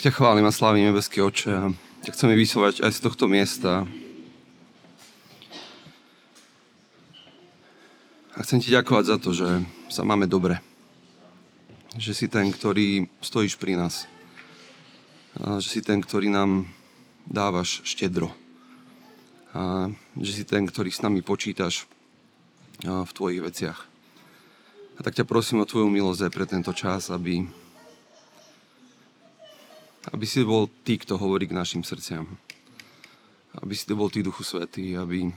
[0.00, 1.52] Tak ťa chválim a slávim, nebeský oče.
[1.52, 1.76] A
[2.08, 3.84] ťa chceme vyslovať aj z tohto miesta.
[8.32, 9.60] A chcem ti ďakovať za to, že
[9.92, 10.56] sa máme dobre.
[12.00, 14.08] Že si ten, ktorý stojíš pri nás.
[15.36, 16.64] A že si ten, ktorý nám
[17.28, 18.32] dávaš štedro.
[19.52, 21.84] A že si ten, ktorý s nami počítaš
[22.80, 23.84] v tvojich veciach.
[24.96, 27.44] A tak ťa prosím o tvoju milosť pre tento čas, aby
[30.08, 32.24] aby si bol ty, kto hovorí k našim srdciam.
[33.60, 35.28] Aby si to bol ty, Duchu Svetý, aby,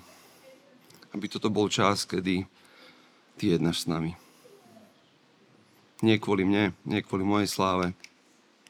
[1.11, 2.47] aby toto bol čas, kedy
[3.35, 4.15] ty jednáš s nami.
[5.99, 7.91] Nie kvôli mne, nie kvôli mojej sláve,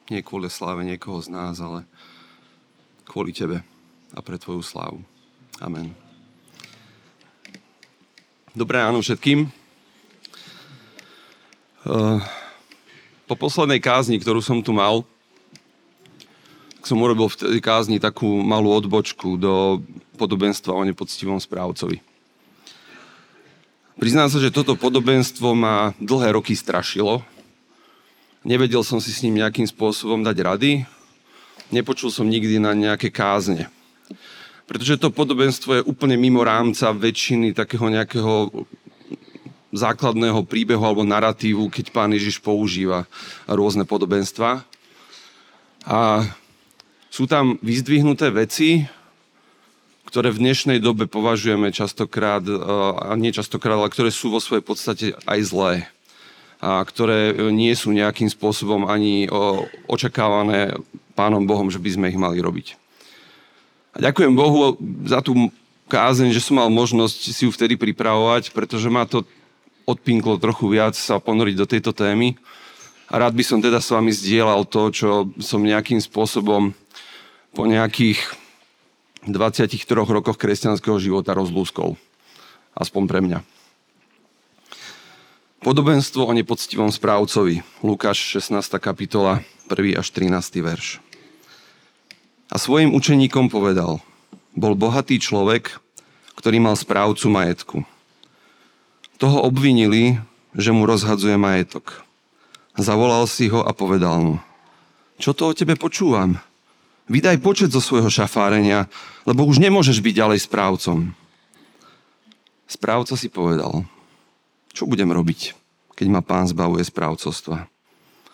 [0.10, 1.86] nie kvôli sláve niekoho z nás, ale
[3.06, 3.62] kvôli tebe
[4.14, 5.02] a pre tvoju slávu.
[5.62, 5.94] Amen.
[8.54, 9.50] Dobré ráno všetkým.
[11.84, 12.22] Uh,
[13.26, 15.02] po poslednej kázni, ktorú som tu mal,
[16.84, 19.80] som urobil v tej kázni takú malú odbočku do
[20.20, 22.03] podobenstva o nepoctivom správcovi.
[23.95, 27.23] Priznám sa, že toto podobenstvo ma dlhé roky strašilo.
[28.44, 30.72] Nevedel som si s ním nejakým spôsobom dať rady.
[31.72, 33.72] Nepočul som nikdy na nejaké kázne.
[34.67, 38.52] Pretože to podobenstvo je úplne mimo rámca väčšiny takého nejakého
[39.73, 43.09] základného príbehu alebo narratívu, keď pán Ježiš používa
[43.50, 44.61] rôzne podobenstva.
[45.84, 46.28] A
[47.14, 48.89] sú tam vyzdvihnuté veci,
[50.09, 52.58] ktoré v dnešnej dobe považujeme častokrát, e,
[52.97, 55.73] a nie častokrát, ale ktoré sú vo svojej podstate aj zlé.
[56.58, 59.28] A ktoré nie sú nejakým spôsobom ani
[59.86, 60.80] očakávané
[61.14, 62.80] pánom Bohom, že by sme ich mali robiť.
[63.94, 65.52] A ďakujem Bohu za tú
[65.92, 69.27] kázeň, že som mal možnosť si ju vtedy pripravovať, pretože ma to
[69.83, 72.39] odpinklo trochu viac sa ponoriť do tejto témy.
[73.11, 75.09] A rád by som teda s vami zdieľal to, čo
[75.44, 76.72] som nejakým spôsobom
[77.54, 78.18] po nejakých
[79.30, 81.95] 23 rokoch kresťanského života rozlúskol.
[82.73, 83.39] Aspoň pre mňa.
[85.64, 87.64] Podobenstvo o nepoctivom správcovi.
[87.86, 88.67] Lukáš 16.
[88.83, 89.95] kapitola, 1.
[89.95, 90.60] až 13.
[90.60, 91.00] verš.
[92.52, 94.04] A svojim učeníkom povedal,
[94.58, 95.80] bol bohatý človek,
[96.36, 97.77] ktorý mal správcu majetku.
[99.22, 100.20] Toho obvinili,
[100.52, 102.04] že mu rozhadzuje majetok.
[102.76, 104.36] Zavolal si ho a povedal mu,
[105.22, 106.42] čo to o tebe počúvam?
[107.11, 108.87] Vydaj počet zo svojho šafárenia,
[109.27, 111.11] lebo už nemôžeš byť ďalej správcom.
[112.64, 113.83] Správca si povedal,
[114.71, 115.52] čo budem robiť,
[115.99, 117.67] keď ma pán zbavuje správcovstva.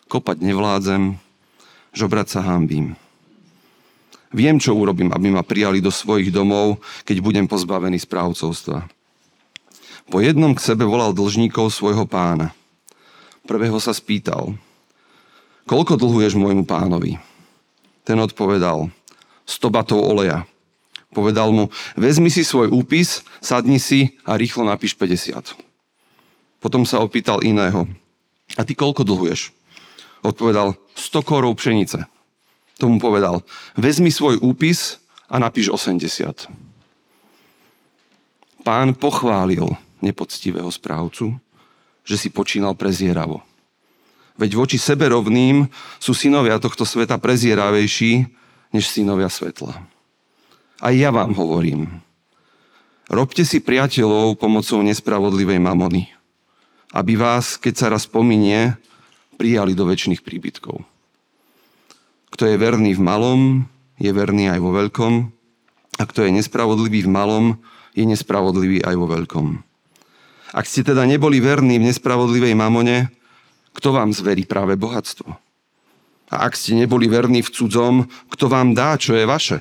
[0.06, 1.18] Kopať nevládzem,
[1.98, 2.94] žobrať sa hambím.
[4.30, 6.78] Viem, čo urobím, aby ma prijali do svojich domov,
[7.10, 8.86] keď budem pozbavený správcovstva.
[10.10, 12.54] Po jednom k sebe volal dlžníkov svojho pána.
[13.50, 14.54] Prvého sa spýtal,
[15.66, 17.29] koľko dlhuješ môjmu pánovi?
[18.10, 18.90] Ten odpovedal,
[19.46, 20.50] 100 batov oleja.
[21.14, 25.54] Povedal mu, vezmi si svoj úpis, sadni si a rýchlo napíš 50.
[26.58, 27.86] Potom sa opýtal iného,
[28.58, 29.54] a ty koľko dlhuješ?
[30.26, 32.10] Odpovedal, 100 korov pšenice.
[32.82, 33.46] Tomu povedal,
[33.78, 34.98] vezmi svoj úpis
[35.30, 36.50] a napíš 80.
[38.66, 39.70] Pán pochválil
[40.02, 41.38] nepoctivého správcu,
[42.02, 43.46] že si počínal prezieravo.
[44.40, 45.68] Veď voči sebe rovným
[46.00, 48.32] sú synovia tohto sveta prezieravejší
[48.72, 49.76] než synovia svetla.
[50.80, 52.00] Aj ja vám hovorím.
[53.12, 56.08] Robte si priateľov pomocou nespravodlivej mamony,
[56.96, 58.80] aby vás, keď sa raz pominie,
[59.36, 60.88] prijali do väčšných príbytkov.
[62.32, 63.42] Kto je verný v malom,
[64.00, 65.14] je verný aj vo veľkom,
[66.00, 67.46] a kto je nespravodlivý v malom,
[67.92, 69.48] je nespravodlivý aj vo veľkom.
[70.56, 73.19] Ak ste teda neboli verní v nespravodlivej mamone,
[73.74, 75.30] kto vám zverí práve bohatstvo?
[76.30, 77.96] A ak ste neboli verní v cudzom,
[78.30, 79.58] kto vám dá, čo je vaše?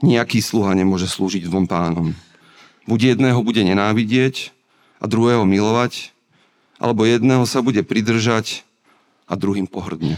[0.00, 2.16] Nijaký sluha nemôže slúžiť dvom pánom.
[2.88, 4.56] Buď jedného bude nenávidieť
[4.96, 6.16] a druhého milovať,
[6.80, 8.64] alebo jedného sa bude pridržať
[9.28, 10.16] a druhým pohrdne.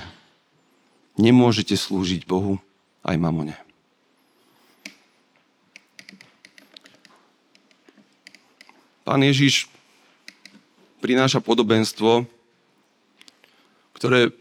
[1.18, 2.62] Nemôžete slúžiť Bohu
[3.02, 3.58] aj mamone.
[9.02, 9.66] Pán Ježiš
[11.02, 12.30] prináša podobenstvo,
[14.02, 14.34] ktoré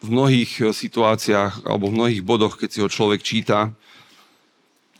[0.00, 3.76] v mnohých eh, situáciách alebo v mnohých bodoch, keď si ho človek číta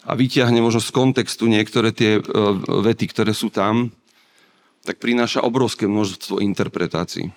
[0.04, 2.24] a vyťahne možno z kontextu niektoré tie eh,
[2.60, 3.88] vety, ktoré sú tam,
[4.84, 7.32] tak prináša obrovské množstvo interpretácií.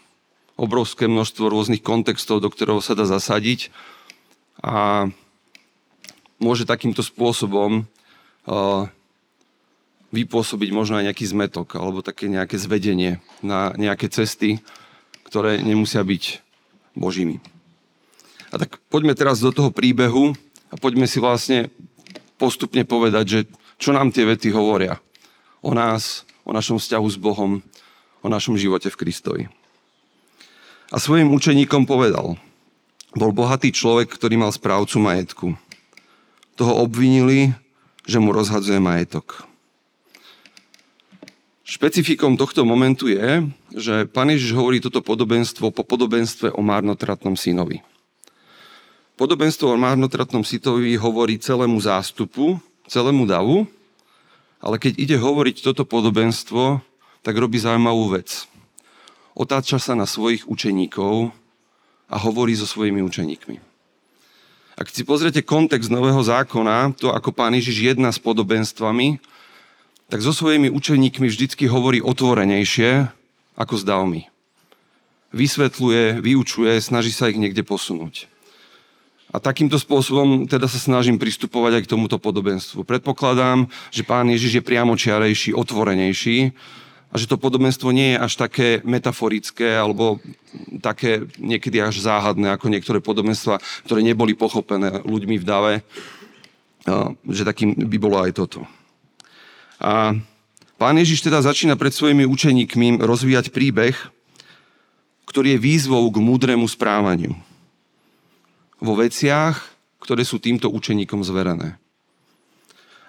[0.60, 3.72] Obrovské množstvo rôznych kontextov, do ktorého sa dá zasadiť
[4.62, 5.08] a
[6.38, 7.88] môže takýmto spôsobom
[8.46, 8.86] uh,
[10.14, 14.62] vypôsobiť možno aj nejaký zmetok alebo také nejaké zvedenie na nejaké cesty,
[15.32, 16.44] ktoré nemusia byť
[16.92, 17.40] božími.
[18.52, 20.36] A tak poďme teraz do toho príbehu
[20.68, 21.72] a poďme si vlastne
[22.36, 23.40] postupne povedať, že
[23.80, 25.00] čo nám tie vety hovoria
[25.64, 27.64] o nás, o našom vzťahu s Bohom,
[28.20, 29.44] o našom živote v Kristovi.
[30.92, 32.36] A svojim učeníkom povedal,
[33.16, 35.48] bol bohatý človek, ktorý mal správcu majetku.
[36.60, 37.56] Toho obvinili,
[38.04, 39.48] že mu rozhadzuje majetok.
[41.72, 47.80] Špecifikom tohto momentu je, že pán Ježiš hovorí toto podobenstvo po podobenstve o márnotratnom synovi.
[49.16, 52.60] Podobenstvo o márnotratnom synovi hovorí celému zástupu,
[52.92, 53.64] celému davu,
[54.60, 56.84] ale keď ide hovoriť toto podobenstvo,
[57.24, 58.52] tak robí zaujímavú vec.
[59.32, 61.32] Otáča sa na svojich učeníkov
[62.12, 63.64] a hovorí so svojimi učeníkmi.
[64.76, 69.24] Ak si pozriete kontext Nového zákona, to ako pán Ježiš jedná s podobenstvami,
[70.12, 73.08] tak so svojimi učeníkmi vždycky hovorí otvorenejšie
[73.56, 74.28] ako s davmi.
[75.32, 78.28] Vysvetľuje, vyučuje, snaží sa ich niekde posunúť.
[79.32, 82.84] A takýmto spôsobom teda sa snažím pristupovať aj k tomuto podobenstvu.
[82.84, 86.52] Predpokladám, že pán Ježiš je priamočiarejší, otvorenejší
[87.08, 90.20] a že to podobenstvo nie je až také metaforické alebo
[90.84, 95.74] také niekedy až záhadné ako niektoré podobenstva, ktoré neboli pochopené ľuďmi v dave,
[97.32, 98.68] že takým by bolo aj toto.
[99.82, 100.14] A
[100.78, 103.98] pán Ježiš teda začína pred svojimi učeníkmi rozvíjať príbeh,
[105.26, 107.34] ktorý je výzvou k múdremu správaniu.
[108.78, 109.58] Vo veciach,
[109.98, 111.82] ktoré sú týmto učeníkom zverené.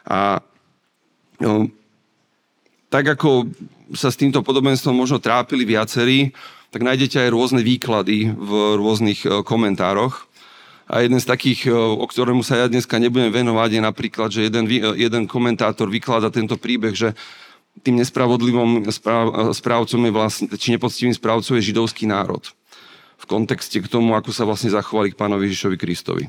[0.09, 0.41] A
[1.41, 1.69] no,
[2.93, 3.49] tak ako
[3.93, 6.33] sa s týmto podobenstvom možno trápili viacerí,
[6.73, 10.25] tak nájdete aj rôzne výklady v rôznych e, komentároch.
[10.91, 14.67] A jeden z takých, o ktorému sa ja dneska nebudem venovať, je napríklad, že jeden,
[14.99, 17.15] jeden komentátor vyklada tento príbeh, že
[17.81, 22.45] tým nespravodlivom správ, správcom je vlastne, či nepoctivým správcom je židovský národ.
[23.17, 26.25] V kontexte k tomu, ako sa vlastne zachovali k pánovi Ježišovi Kristovi.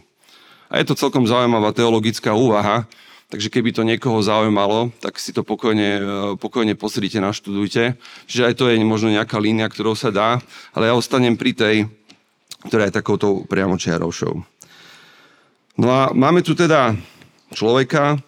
[0.71, 2.87] A je to celkom zaujímavá teologická úvaha,
[3.27, 6.01] takže keby to niekoho zaujímalo, tak si to pokojne, e,
[6.37, 7.97] pokojne pozrite, naštudujte.
[8.29, 10.37] Čiže aj to je možno nejaká línia, ktorou sa dá,
[10.71, 11.75] ale ja ostanem pri tej,
[12.67, 14.33] ktorá je takouto priamočiarovšou.
[15.73, 16.93] No a máme tu teda
[17.53, 18.21] človeka,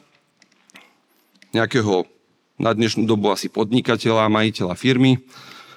[1.53, 2.09] nejakého
[2.55, 5.19] na dnešnú dobu asi podnikateľa, majiteľa firmy,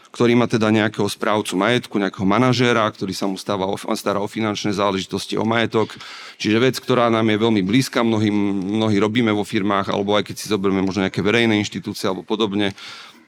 [0.09, 4.73] ktorý má teda nejakého správcu majetku, nejakého manažéra, ktorý sa mu stáva, stará o finančné
[4.73, 5.95] záležitosti, o majetok.
[6.41, 10.37] Čiže vec, ktorá nám je veľmi blízka, mnohí, mnohí robíme vo firmách, alebo aj keď
[10.41, 12.73] si zoberieme možno nejaké verejné inštitúcie alebo podobne,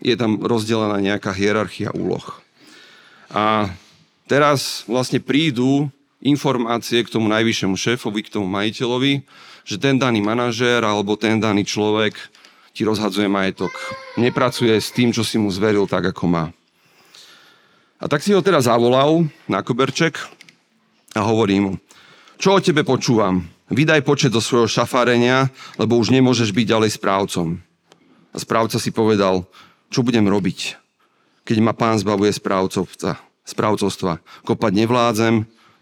[0.00, 2.24] je tam rozdelená nejaká hierarchia úloh.
[3.30, 3.68] A
[4.30, 5.90] teraz vlastne prídu
[6.22, 9.26] informácie k tomu najvyššiemu šéfovi, k tomu majiteľovi,
[9.66, 12.14] že ten daný manažér alebo ten daný človek
[12.70, 13.74] ti rozhadzuje majetok.
[14.14, 16.44] Nepracuje s tým, čo si mu zveril tak, ako má.
[17.98, 20.14] A tak si ho teda zavolal na koberček
[21.18, 21.74] a hovorí mu,
[22.38, 23.44] čo o tebe počúvam?
[23.68, 27.60] Vydaj počet do svojho šafárenia, lebo už nemôžeš byť ďalej správcom.
[28.30, 29.44] A správca si povedal,
[29.92, 30.78] čo budem robiť,
[31.44, 34.20] keď ma pán zbavuje správcovca, správcovstva.
[34.44, 35.34] Kopať nevládzem,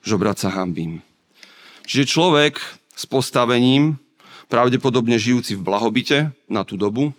[0.02, 1.04] žobrať sa hambím.
[1.88, 2.60] Čiže človek
[2.92, 3.96] s postavením,
[4.48, 7.12] pravdepodobne žijúci v blahobite na tú dobu,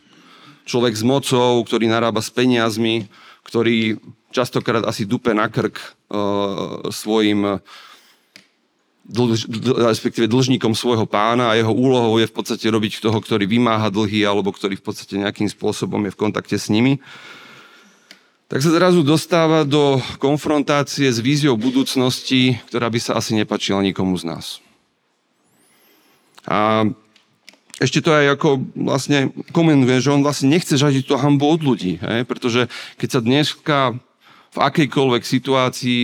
[0.65, 3.09] človek s mocou, ktorý narába s peniazmi,
[3.45, 3.97] ktorý
[4.29, 7.61] častokrát asi dupe na krk uh, svojim
[9.09, 9.49] dlž,
[9.89, 14.21] respektíve dlžníkom svojho pána a jeho úlohou je v podstate robiť toho, ktorý vymáha dlhy
[14.21, 17.01] alebo ktorý v podstate nejakým spôsobom je v kontakte s nimi
[18.49, 24.17] tak sa zrazu dostáva do konfrontácie s víziou budúcnosti, ktorá by sa asi nepačila nikomu
[24.17, 24.45] z nás.
[26.49, 26.89] A
[27.77, 32.01] ešte to aj ako vlastne komentuje, že on vlastne nechce žadiť tú hambu od ľudí,
[32.01, 32.25] hej?
[32.25, 32.65] pretože
[32.97, 33.77] keď sa dneska
[34.49, 36.01] v akejkoľvek situácii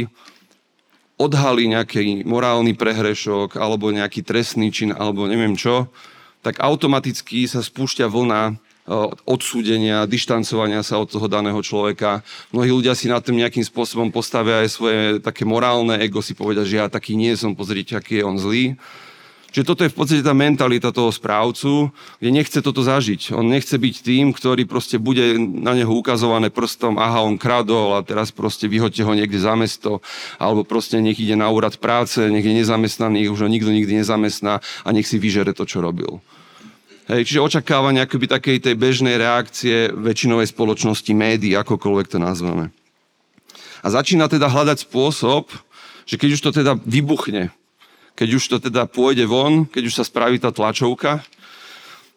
[1.18, 5.90] odhalí nejaký morálny prehrešok alebo nejaký trestný čin alebo neviem čo,
[6.46, 8.62] tak automaticky sa spúšťa vlna
[9.26, 12.22] odsúdenia, dištancovania sa od toho daného človeka.
[12.54, 16.62] Mnohí ľudia si na tým nejakým spôsobom postavia aj svoje také morálne ego, si povedia,
[16.62, 18.78] že ja taký nie som, pozrite, aký je on zlý.
[19.56, 21.88] Čiže toto je v podstate tá mentalita toho správcu,
[22.20, 23.32] kde nechce toto zažiť.
[23.32, 28.04] On nechce byť tým, ktorý proste bude na neho ukazované prstom, aha, on kradol a
[28.04, 30.04] teraz proste vyhoďte ho niekde za mesto,
[30.44, 34.60] alebo proste nech ide na úrad práce, nech je nezamestnaný, už ho nikto nikdy nezamestná
[34.60, 36.20] a nech si vyžere to, čo robil.
[37.06, 42.74] Hej, čiže očakávanie akoby takej tej bežnej reakcie väčšinovej spoločnosti, médií, akokoľvek to nazveme.
[43.86, 45.54] A začína teda hľadať spôsob,
[46.10, 47.54] že keď už to teda vybuchne,
[48.18, 51.22] keď už to teda pôjde von, keď už sa spraví tá tlačovka,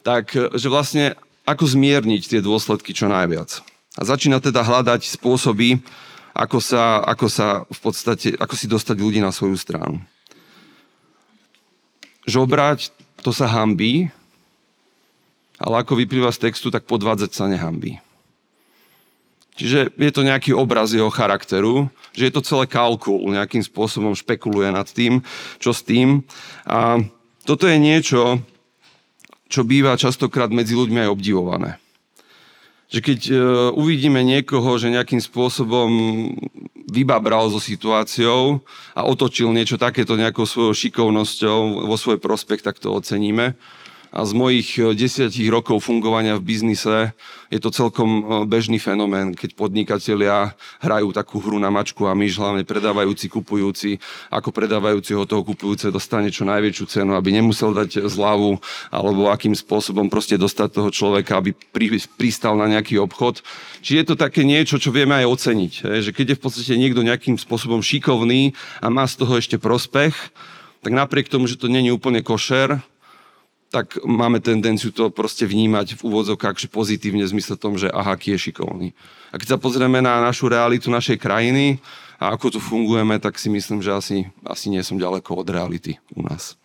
[0.01, 3.61] tak že vlastne ako zmierniť tie dôsledky čo najviac.
[4.01, 5.85] A začína teda hľadať spôsoby,
[6.33, 10.01] ako sa, ako sa v podstate, ako si dostať ľudí na svoju stranu.
[12.25, 12.93] žobrať,
[13.25, 14.13] to sa hambí,
[15.59, 17.99] ale ako vyplýva z textu, tak podvádzať sa nehambí.
[19.59, 24.71] Čiže je to nejaký obraz jeho charakteru, že je to celé kalkul, nejakým spôsobom špekuluje
[24.71, 25.19] nad tým,
[25.59, 26.23] čo s tým.
[26.63, 27.03] A
[27.43, 28.39] toto je niečo,
[29.51, 31.83] čo býva častokrát medzi ľuďmi aj obdivované.
[32.89, 33.35] Že keď e,
[33.75, 35.91] uvidíme niekoho, že nejakým spôsobom
[36.89, 38.63] vybabral so situáciou
[38.95, 43.59] a otočil niečo takéto nejakou svojou šikovnosťou vo svoj prospekt, tak to oceníme
[44.09, 47.13] a z mojich e, desiatich rokov fungovania v biznise
[47.53, 52.41] je to celkom e, bežný fenomén, keď podnikatelia hrajú takú hru na mačku a myš,
[52.41, 54.01] hlavne predávajúci, kupujúci,
[54.33, 58.57] ako predávajúci ho toho kupujúce dostane čo najväčšiu cenu, aby nemusel dať zľavu,
[58.89, 61.53] alebo akým spôsobom proste dostať toho človeka, aby
[62.17, 63.45] pristal na nejaký obchod.
[63.85, 65.73] Čiže je to také niečo, čo vieme aj oceniť.
[66.09, 70.17] Že keď je v podstate niekto nejakým spôsobom šikovný a má z toho ešte prospech,
[70.83, 72.81] tak napriek tomu, že to není úplne košer,
[73.69, 78.17] tak máme tendenciu to proste vnímať v úvodzovkách že pozitívne v zmysle tom, že aha,
[78.17, 78.89] aký je šikovný.
[79.29, 81.77] A keď sa pozrieme na našu realitu našej krajiny
[82.17, 86.01] a ako tu fungujeme, tak si myslím, že asi, asi nie som ďaleko od reality
[86.17, 86.57] u nás.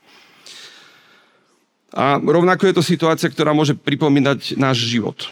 [1.94, 5.30] A rovnako je to situácia, ktorá môže pripomínať náš život.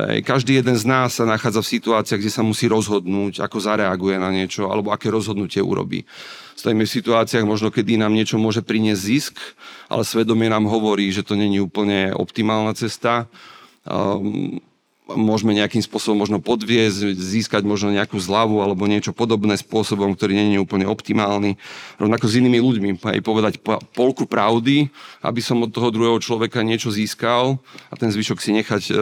[0.00, 4.32] Každý jeden z nás sa nachádza v situáciách, kde sa musí rozhodnúť, ako zareaguje na
[4.32, 6.08] niečo, alebo aké rozhodnutie urobí.
[6.56, 9.36] Stojíme v situáciách možno, kedy nám niečo môže priniesť zisk,
[9.92, 13.28] ale svedomie nám hovorí, že to není úplne optimálna cesta.
[13.84, 14.64] Um,
[15.10, 20.54] môžeme nejakým spôsobom možno podviezť, získať možno nejakú zľavu alebo niečo podobné spôsobom, ktorý nie
[20.54, 21.58] je úplne optimálny.
[21.98, 23.58] Rovnako s inými ľuďmi, aj povedať
[23.98, 24.86] polku pravdy,
[25.26, 27.58] aby som od toho druhého človeka niečo získal
[27.90, 28.92] a ten zvyšok si nechať e,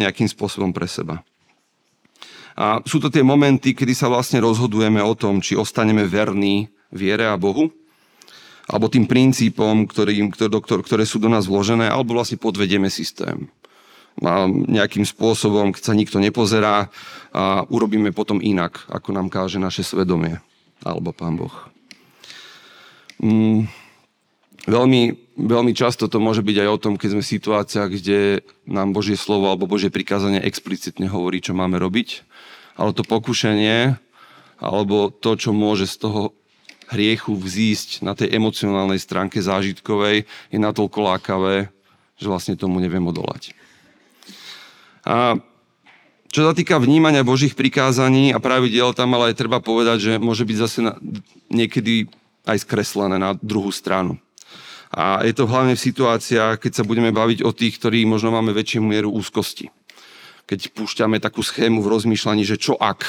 [0.00, 1.20] nejakým spôsobom pre seba.
[2.54, 7.26] A sú to tie momenty, kedy sa vlastne rozhodujeme o tom, či ostaneme verní viere
[7.26, 7.68] a Bohu,
[8.64, 13.50] alebo tým princípom, ktorý, ktoré sú do nás vložené, alebo vlastne podvedieme systém
[14.70, 16.88] nejakým spôsobom, keď sa nikto nepozerá
[17.34, 20.38] a urobíme potom inak, ako nám káže naše svedomie
[20.86, 21.54] alebo Pán Boh.
[23.18, 23.66] Mm,
[24.70, 25.02] veľmi,
[25.34, 28.20] veľmi často to môže byť aj o tom, keď sme v situáciách, kde
[28.70, 32.22] nám Božie slovo alebo Božie prikázanie explicitne hovorí, čo máme robiť,
[32.78, 33.98] ale to pokušenie
[34.62, 36.22] alebo to, čo môže z toho
[36.92, 41.72] hriechu vzísť na tej emocionálnej stránke zážitkovej, je natoľko lákavé,
[42.20, 43.56] že vlastne tomu neviem odolať.
[45.04, 45.36] A
[46.34, 50.42] čo sa týka vnímania Božích prikázaní a pravidel, tam ale aj treba povedať, že môže
[50.42, 50.98] byť zase na,
[51.46, 52.10] niekedy
[52.42, 54.18] aj skreslené na druhú stranu.
[54.90, 58.50] A je to hlavne v situáciách, keď sa budeme baviť o tých, ktorí možno máme
[58.50, 59.70] väčšiu mieru úzkosti.
[60.50, 63.02] Keď púšťame takú schému v rozmýšľaní, že čo ak,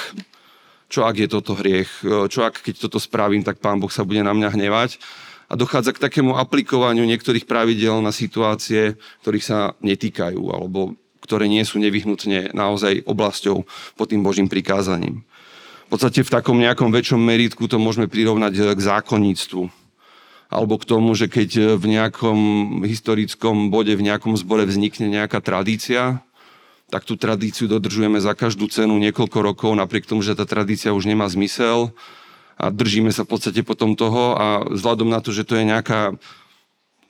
[0.90, 4.22] čo ak je toto hriech, čo ak keď toto spravím, tak pán Boh sa bude
[4.22, 5.02] na mňa hnevať.
[5.46, 11.66] A dochádza k takému aplikovaniu niektorých pravidel na situácie, ktorých sa netýkajú, alebo ktoré nie
[11.66, 13.66] sú nevyhnutne naozaj oblasťou
[13.98, 15.26] pod tým Božím prikázaním.
[15.86, 19.70] V podstate v takom nejakom väčšom meritku to môžeme prirovnať k zákonníctvu.
[20.54, 22.40] Alebo k tomu, že keď v nejakom
[22.86, 26.22] historickom bode, v nejakom zbore vznikne nejaká tradícia,
[26.90, 31.10] tak tú tradíciu dodržujeme za každú cenu niekoľko rokov, napriek tomu, že tá tradícia už
[31.10, 31.90] nemá zmysel
[32.56, 36.14] a držíme sa v podstate potom toho a vzhľadom na to, že to je nejaká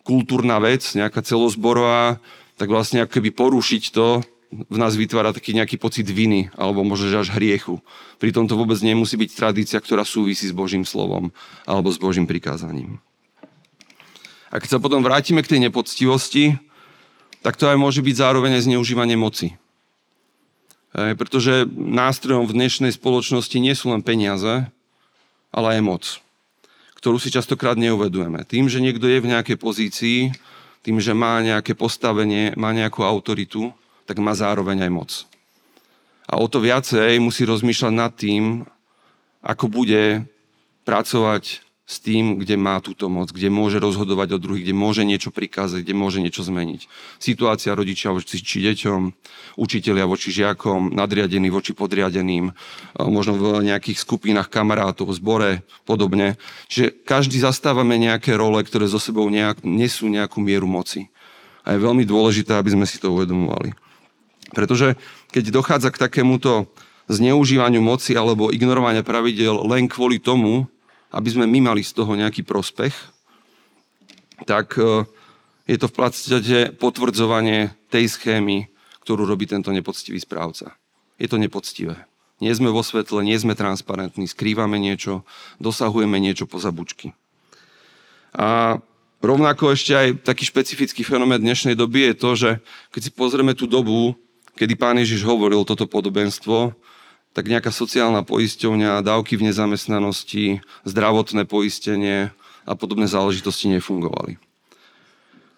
[0.08, 2.24] kultúrna vec, nejaká celozborová,
[2.56, 4.24] tak vlastne ako keby porušiť to
[4.56, 7.84] v nás vytvára taký nejaký pocit viny alebo možno až hriechu.
[8.22, 11.36] Pritom to vôbec nemusí byť tradícia, ktorá súvisí s Božím slovom
[11.68, 13.04] alebo s Božím prikázaním.
[14.54, 16.56] A keď sa potom vrátime k tej nepoctivosti,
[17.44, 19.60] tak to aj môže byť zároveň aj zneužívanie moci.
[20.96, 24.72] E, pretože nástrojom v dnešnej spoločnosti nie sú len peniaze,
[25.52, 26.04] ale aj moc,
[26.96, 28.48] ktorú si častokrát neuvedujeme.
[28.48, 30.20] Tým, že niekto je v nejakej pozícii,
[30.86, 33.74] tým, že má nejaké postavenie, má nejakú autoritu,
[34.06, 35.12] tak má zároveň aj moc.
[36.30, 38.62] A o to viacej musí rozmýšľať nad tým,
[39.42, 40.30] ako bude
[40.86, 45.30] pracovať s tým, kde má túto moc, kde môže rozhodovať o druhých, kde môže niečo
[45.30, 46.90] prikázať, kde môže niečo zmeniť.
[47.22, 49.14] Situácia rodičia voči či deťom,
[49.62, 52.50] učitelia voči žiakom, nadriadení voči podriadeným,
[52.98, 56.42] možno v nejakých skupinách kamarátov, zbore, podobne.
[56.74, 61.14] Čiže každý zastávame nejaké role, ktoré zo sebou nejak, nesú nejakú mieru moci.
[61.70, 63.78] A je veľmi dôležité, aby sme si to uvedomovali.
[64.58, 64.98] Pretože
[65.30, 66.66] keď dochádza k takémuto
[67.06, 70.66] zneužívaniu moci alebo ignorovania pravidel len kvôli tomu,
[71.16, 72.92] aby sme my mali z toho nejaký prospech,
[74.44, 75.08] tak e,
[75.72, 78.68] je to v podstate potvrdzovanie tej schémy,
[79.08, 80.76] ktorú robí tento nepoctivý správca.
[81.16, 82.04] Je to nepoctivé.
[82.44, 85.24] Nie sme vo svetle, nie sme transparentní, skrývame niečo,
[85.64, 87.16] dosahujeme niečo po zabučky.
[88.36, 88.84] A
[89.24, 92.50] rovnako ešte aj taký špecifický fenomén dnešnej doby je to, že
[92.92, 94.20] keď si pozrieme tú dobu,
[94.60, 96.76] kedy pán Ježiš hovoril toto podobenstvo,
[97.36, 102.32] tak nejaká sociálna poisťovňa, dávky v nezamestnanosti, zdravotné poistenie
[102.64, 104.40] a podobné záležitosti nefungovali.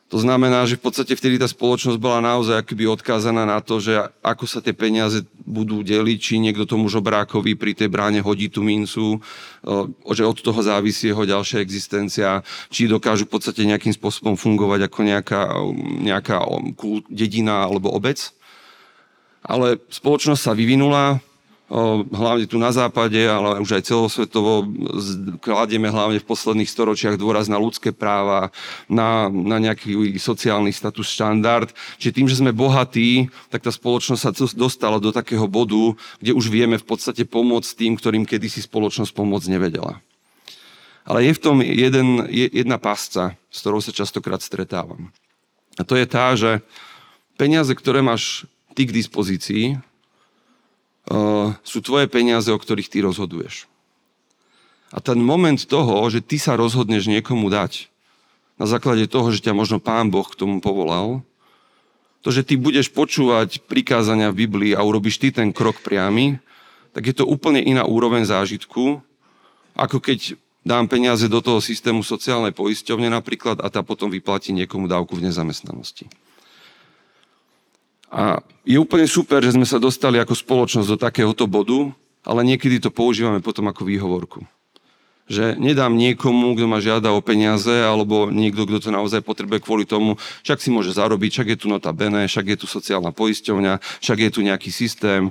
[0.07, 3.91] To znamená, že v podstate vtedy tá spoločnosť bola naozaj akoby odkázaná na to, že
[4.24, 8.63] ako sa tie peniaze budú deliť, či niekto tomu žobrákovi pri tej bráne hodí tú
[8.63, 9.19] mincu,
[10.07, 12.39] že od toho závisí jeho ďalšia existencia,
[12.72, 15.41] či dokážu v podstate nejakým spôsobom fungovať ako nejaká,
[16.00, 16.39] nejaká
[17.12, 18.31] dedina alebo obec.
[19.43, 21.19] Ale spoločnosť sa vyvinula,
[21.68, 24.64] hlavne tu na západe, ale už aj celosvetovo
[25.44, 28.56] kladieme hlavne v posledných storočiach dôraz na ľudské práva,
[28.88, 31.68] na, na nejaký sociálny status štandard.
[32.00, 35.92] Čiže tým, že sme bohatí, tak tá spoločnosť sa dostala do takého bodu,
[36.24, 40.00] kde už vieme v podstate pomôcť tým, ktorým kedysi spoločnosť pomôcť nevedela.
[41.04, 45.12] Ale je v tom jeden, jedna pásca, s ktorou sa častokrát stretávam.
[45.80, 46.64] A to je tá, že
[47.40, 49.80] peniaze, ktoré máš ty k dispozícii,
[51.64, 53.68] sú tvoje peniaze, o ktorých ty rozhoduješ.
[54.92, 57.92] A ten moment toho, že ty sa rozhodneš niekomu dať,
[58.58, 61.22] na základe toho, že ťa možno Pán Boh k tomu povolal,
[62.26, 66.42] to, že ty budeš počúvať prikázania v Biblii a urobíš ty ten krok priamy,
[66.92, 69.00] tak je to úplne iná úroveň zážitku,
[69.78, 70.34] ako keď
[70.66, 75.30] dám peniaze do toho systému sociálnej poisťovne napríklad a tá potom vyplatí niekomu dávku v
[75.30, 76.10] nezamestnanosti.
[78.08, 81.92] A je úplne super, že sme sa dostali ako spoločnosť do takéhoto bodu,
[82.28, 84.44] ale niekedy to používame potom ako výhovorku.
[85.28, 89.84] Že nedám niekomu, kto ma žiada o peniaze, alebo niekto, kto to naozaj potrebuje kvôli
[89.84, 90.16] tomu,
[90.48, 94.18] však si môže zarobiť, však je tu nota bene, však je tu sociálna poisťovňa, však
[94.24, 95.28] je tu nejaký systém,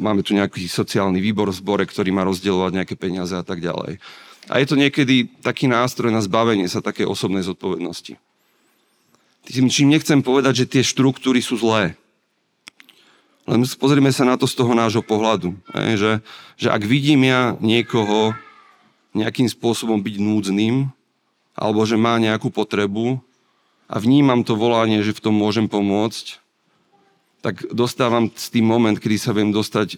[0.00, 4.00] máme tu nejaký sociálny výbor v zbore, ktorý má rozdielovať nejaké peniaze a tak ďalej.
[4.48, 8.16] A je to niekedy taký nástroj na zbavenie sa také osobnej zodpovednosti.
[9.44, 12.00] Tým, čím nechcem povedať, že tie štruktúry sú zlé.
[13.48, 15.56] Len pozrime sa na to z toho nášho pohľadu.
[15.72, 16.20] Že,
[16.60, 18.36] že ak vidím ja niekoho
[19.16, 20.92] nejakým spôsobom byť núdznym,
[21.56, 23.24] alebo že má nejakú potrebu
[23.88, 26.44] a vnímam to volanie, že v tom môžem pomôcť,
[27.40, 29.96] tak dostávam s tým moment, kedy sa viem dostať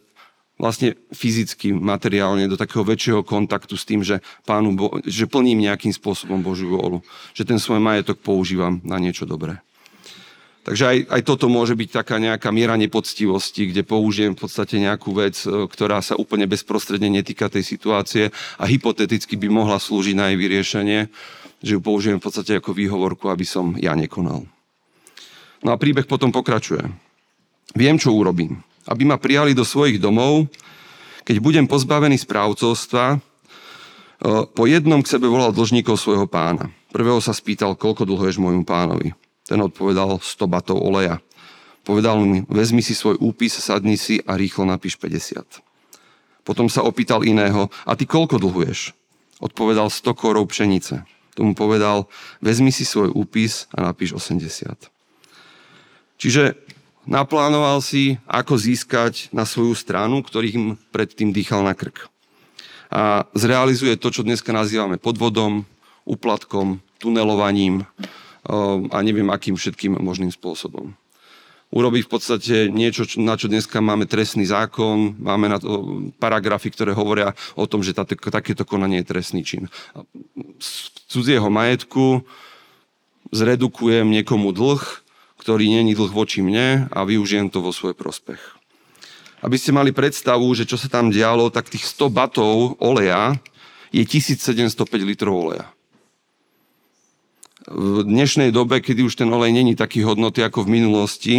[0.60, 5.90] vlastne fyzicky, materiálne do takého väčšieho kontaktu s tým, že, pánu Bo- že plním nejakým
[5.90, 7.00] spôsobom Božiu vôľu.
[7.32, 9.64] Že ten svoj majetok používam na niečo dobré.
[10.60, 15.16] Takže aj, aj toto môže byť taká nejaká miera nepoctivosti, kde použijem v podstate nejakú
[15.16, 18.28] vec, e, ktorá sa úplne bezprostredne netýka tej situácie
[18.60, 21.00] a hypoteticky by mohla slúžiť na jej vyriešenie,
[21.64, 24.44] že ju použijem v podstate ako výhovorku, aby som ja nekonal.
[25.64, 26.84] No a príbeh potom pokračuje.
[27.72, 30.48] Viem, čo urobím aby ma prijali do svojich domov,
[31.22, 33.18] keď budem pozbavený správcovstva, e,
[34.50, 36.72] po jednom k sebe volal dlžníkov svojho pána.
[36.90, 39.12] Prvého sa spýtal, koľko dlhuješ môjmu pánovi.
[39.50, 41.18] Ten odpovedal 100 batov oleja.
[41.82, 45.42] Povedal mi, vezmi si svoj úpis, sadni si a rýchlo napíš 50.
[46.46, 48.94] Potom sa opýtal iného, a ty koľko dlhuješ?
[49.42, 51.02] Odpovedal 100 korov pšenice.
[51.34, 52.06] Tomu povedal,
[52.38, 54.70] vezmi si svoj úpis a napíš 80.
[56.20, 56.54] Čiže
[57.10, 62.06] naplánoval si, ako získať na svoju stranu, ktorým predtým dýchal na krk.
[62.94, 65.66] A zrealizuje to, čo dneska nazývame podvodom,
[66.06, 67.82] úplatkom, tunelovaním
[68.46, 70.96] a neviem akým všetkým možným spôsobom.
[71.70, 76.90] Urobí v podstate niečo, na čo dneska máme trestný zákon, máme na to paragrafy, ktoré
[76.98, 79.70] hovoria o tom, že takéto konanie je trestný čin.
[80.58, 82.26] Z cudzieho majetku
[83.30, 84.82] zredukujem niekomu dlh,
[85.38, 88.42] ktorý není dlh voči mne a využijem to vo svoj prospech.
[89.40, 93.38] Aby ste mali predstavu, že čo sa tam dialo, tak tých 100 batov oleja
[93.94, 94.74] je 1705
[95.06, 95.70] litrov oleja.
[97.68, 101.34] V dnešnej dobe, kedy už ten olej není taký hodnoty ako v minulosti,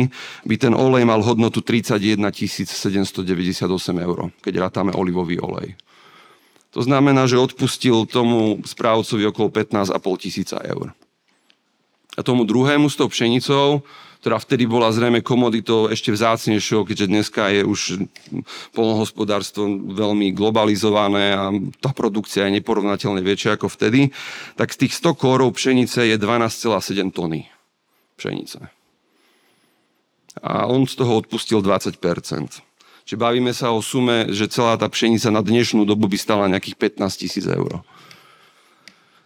[0.45, 3.25] by ten olej mal hodnotu 31 798
[3.97, 5.73] eur, keď rátame olivový olej.
[6.77, 10.93] To znamená, že odpustil tomu správcovi okolo 15,5 tisíca eur.
[12.15, 13.81] A tomu druhému s tou pšenicou,
[14.21, 18.05] ktorá vtedy bola zrejme komoditou ešte vzácnejšou, keďže dneska je už
[18.77, 19.65] polnohospodárstvo
[19.97, 21.49] veľmi globalizované a
[21.81, 24.13] tá produkcia je neporovnateľne väčšia ako vtedy,
[24.53, 27.49] tak z tých 100 kórov pšenice je 12,7 tony
[28.21, 28.62] pšenice.
[30.45, 31.97] A on z toho odpustil 20%.
[33.01, 37.01] Čiže bavíme sa o sume, že celá tá pšenica na dnešnú dobu by stala nejakých
[37.01, 37.81] 15 tisíc eur.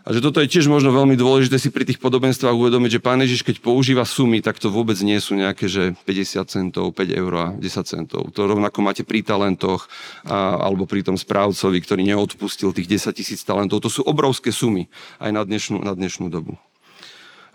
[0.06, 3.26] A že toto je tiež možno veľmi dôležité si pri tých podobenstvách uvedomiť, že Pán
[3.26, 7.34] Ježiš, keď používa sumy, tak to vôbec nie sú nejaké, že 50 centov, 5 eur
[7.34, 8.30] a 10 centov.
[8.38, 9.90] To rovnako máte pri talentoch
[10.22, 13.82] a, alebo pri tom správcovi, ktorý neodpustil tých 10 tisíc talentov.
[13.82, 14.86] To sú obrovské sumy
[15.18, 16.54] aj na dnešnú, na dnešnú dobu.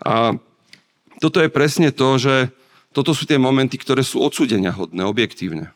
[0.03, 0.35] A
[1.23, 2.51] toto je presne to, že
[2.91, 5.71] toto sú tie momenty, ktoré sú odsúdenia hodné, objektívne.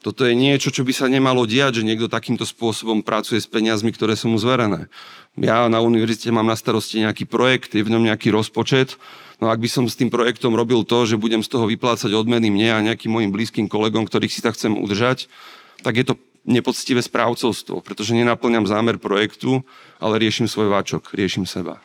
[0.00, 3.92] Toto je niečo, čo by sa nemalo diať, že niekto takýmto spôsobom pracuje s peniazmi,
[3.92, 4.88] ktoré sú mu zverené.
[5.36, 8.96] Ja na univerzite mám na starosti nejaký projekt, je v ňom nejaký rozpočet,
[9.44, 12.48] no ak by som s tým projektom robil to, že budem z toho vyplácať odmeny
[12.48, 15.28] mne a nejakým mojim blízkym kolegom, ktorých si tak chcem udržať,
[15.84, 16.14] tak je to
[16.48, 19.60] nepoctivé správcovstvo, pretože nenaplňam zámer projektu,
[20.00, 21.76] ale riešim svoj váčok, riešim seba.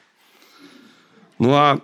[1.36, 1.84] No a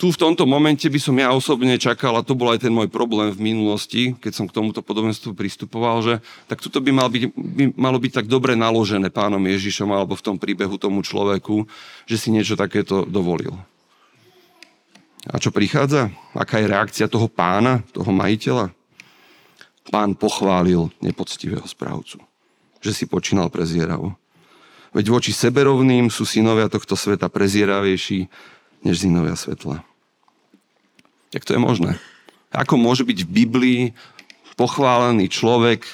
[0.00, 2.88] tu v tomto momente by som ja osobne čakal, a to bol aj ten môj
[2.88, 6.14] problém v minulosti, keď som k tomuto podobenstvu pristupoval, že
[6.48, 10.24] tak toto by, mal byť, by malo byť tak dobre naložené pánom Ježišom alebo v
[10.24, 11.68] tom príbehu tomu človeku,
[12.08, 13.52] že si niečo takéto dovolil.
[15.30, 16.10] A čo prichádza?
[16.34, 18.74] Aká je reakcia toho pána, toho majiteľa?
[19.86, 22.18] Pán pochválil nepoctivého správcu,
[22.82, 24.18] že si počínal prezieravo.
[24.92, 28.26] Veď voči seberovným sú synovia tohto sveta prezieravejší
[28.82, 29.82] než synovia svetla.
[31.32, 31.90] Jak to je možné?
[32.52, 33.80] Ako môže byť v Biblii
[34.60, 35.88] pochválený človek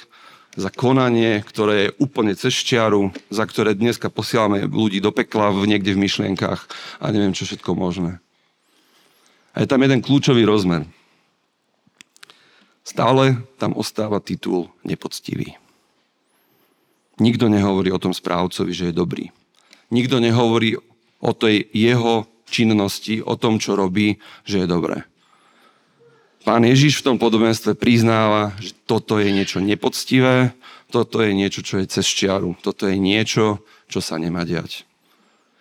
[0.59, 5.71] za konanie, ktoré je úplne cez čiaru, za ktoré dneska posielame ľudí do pekla v,
[5.71, 6.67] niekde v myšlienkach
[6.99, 8.19] a neviem čo všetko možné.
[9.55, 10.83] A je tam jeden kľúčový rozmer.
[12.83, 15.55] Stále tam ostáva titul nepoctivý.
[17.23, 19.31] Nikto nehovorí o tom správcovi, že je dobrý.
[19.95, 20.79] Nikto nehovorí
[21.19, 25.05] o tej jeho činnosti, o tom, čo robí, že je dobré.
[26.47, 30.57] Pán Ježiš v tom podobenstve priznáva, že toto je niečo nepoctivé,
[30.89, 34.89] toto je niečo, čo je cez čiaru, toto je niečo, čo sa nemá diať.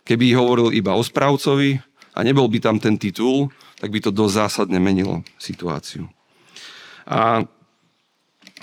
[0.08, 1.84] Keby hovoril iba o správcovi
[2.16, 6.08] a nebol by tam ten titul, tak by to dosť zásadne menilo situáciu.
[7.04, 7.44] A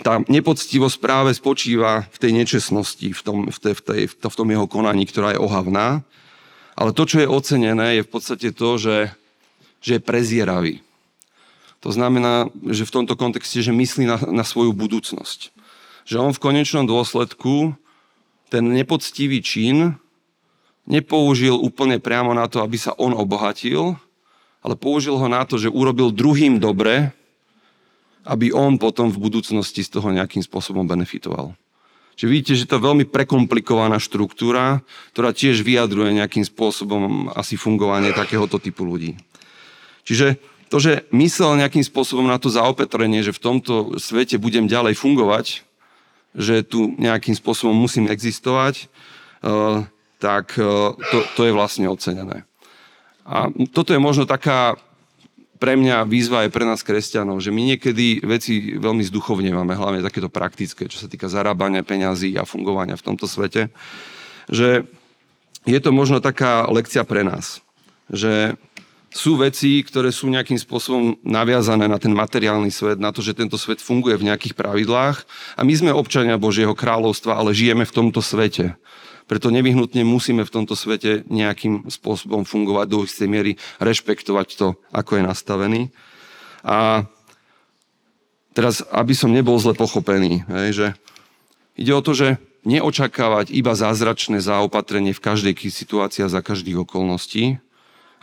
[0.02, 4.48] tá nepoctivosť práve spočíva v tej nečestnosti, v tom, v, tej, v, tej, v tom
[4.50, 6.02] jeho konaní, ktorá je ohavná.
[6.74, 9.14] Ale to, čo je ocenené, je v podstate to, že,
[9.78, 10.82] že je prezieravý.
[11.86, 15.52] To znamená, že v tomto kontexte, že myslí na, na svoju budúcnosť.
[16.08, 17.76] Že on v konečnom dôsledku
[18.48, 20.00] ten nepoctivý čin
[20.88, 23.96] nepoužil úplne priamo na to, aby sa on obohatil,
[24.64, 27.12] ale použil ho na to, že urobil druhým dobre,
[28.24, 31.52] aby on potom v budúcnosti z toho nejakým spôsobom benefitoval.
[32.14, 38.14] Čiže vidíte, že to je veľmi prekomplikovaná štruktúra, ktorá tiež vyjadruje nejakým spôsobom asi fungovanie
[38.14, 39.18] takéhoto typu ľudí.
[40.06, 40.38] Čiže
[40.70, 45.66] to, že myslel nejakým spôsobom na to zaopetrenie, že v tomto svete budem ďalej fungovať,
[46.34, 49.86] že tu nejakým spôsobom musím existovať, eh,
[50.18, 50.64] tak eh,
[50.98, 52.42] to, to je vlastne ocenené.
[53.24, 54.76] A toto je možno taká
[55.58, 60.28] pre mňa výzva aj pre nás kresťanov, že my niekedy veci veľmi zduchovnevame, hlavne takéto
[60.28, 63.70] praktické, čo sa týka zarábania peňazí a fungovania v tomto svete,
[64.50, 64.84] že
[65.64, 67.64] je to možno taká lekcia pre nás,
[68.12, 68.58] že
[69.14, 73.54] sú veci, ktoré sú nejakým spôsobom naviazané na ten materiálny svet, na to, že tento
[73.54, 75.22] svet funguje v nejakých pravidlách
[75.54, 78.74] a my sme občania Božieho kráľovstva, ale žijeme v tomto svete.
[79.24, 85.16] Preto nevyhnutne musíme v tomto svete nejakým spôsobom fungovať do istej miery, rešpektovať to, ako
[85.16, 85.82] je nastavený.
[86.60, 87.08] A
[88.52, 90.86] teraz, aby som nebol zle pochopený, hej, že
[91.80, 97.60] ide o to, že neočakávať iba zázračné zaopatrenie v každej situácii a za každých okolností,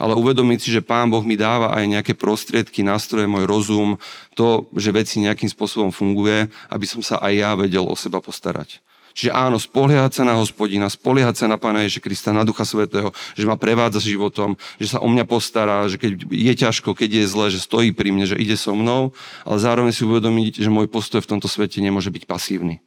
[0.02, 4.02] ale uvedomiť si, že Pán Boh mi dáva aj nejaké prostriedky, nástroje, môj rozum,
[4.34, 8.82] to, že veci nejakým spôsobom funguje, aby som sa aj ja vedel o seba postarať.
[9.12, 13.12] Čiže áno, spoliehať sa na hospodina, spoliehať sa na Pána Ježiša Krista, na Ducha Svetého,
[13.36, 17.26] že ma prevádza životom, že sa o mňa postará, že keď je ťažko, keď je
[17.28, 19.12] zle, že stojí pri mne, že ide so mnou,
[19.43, 22.80] ale zároveň si uvedomiť, že môj postoj v tomto svete nemôže byť pasívny.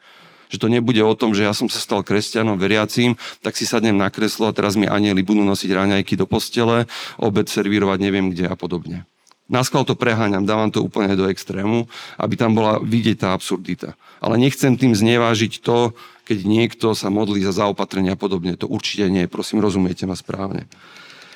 [0.53, 3.97] Že to nebude o tom, že ja som sa stal kresťanom, veriacím, tak si sadnem
[3.97, 6.85] na kreslo a teraz mi anieli budú nosiť raňajky do postele,
[7.17, 9.09] obed servírovať neviem kde a podobne.
[9.45, 11.85] Naskal to preháňam, dávam to úplne do extrému,
[12.17, 13.93] aby tam bola vidieť tá absurdita.
[14.25, 15.93] Ale nechcem tým znevážiť to,
[16.25, 18.57] keď niekto sa modlí za zaopatrenia a podobne.
[18.57, 20.65] To určite nie, prosím, rozumiete ma správne.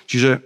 [0.08, 0.40] Čiže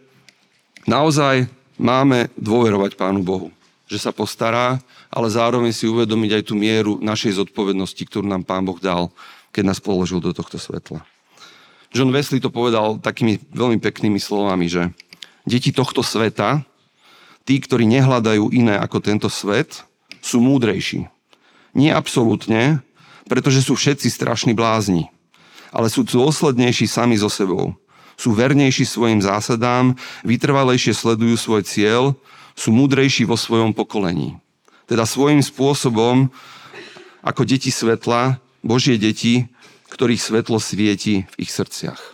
[0.90, 1.46] naozaj
[1.78, 3.54] máme dôverovať Pánu Bohu
[3.92, 4.80] že sa postará,
[5.12, 9.12] ale zároveň si uvedomiť aj tú mieru našej zodpovednosti, ktorú nám Pán Boh dal,
[9.52, 11.04] keď nás položil do tohto svetla.
[11.92, 14.88] John Wesley to povedal takými veľmi peknými slovami, že
[15.44, 16.64] deti tohto sveta,
[17.42, 19.82] tí, ktorí nehľadajú iné ako tento svet,
[20.22, 21.06] sú múdrejší.
[21.74, 22.84] Nie absolútne,
[23.26, 25.08] pretože sú všetci strašní blázni,
[25.72, 27.74] ale sú dôslednejší sami so sebou.
[28.14, 32.12] Sú vernejší svojim zásadám, vytrvalejšie sledujú svoj cieľ
[32.52, 34.36] sú múdrejší vo svojom pokolení.
[34.84, 36.28] Teda svojím spôsobom,
[37.24, 39.48] ako deti svetla, Božie deti,
[39.88, 42.11] ktorých svetlo svieti v ich srdciach.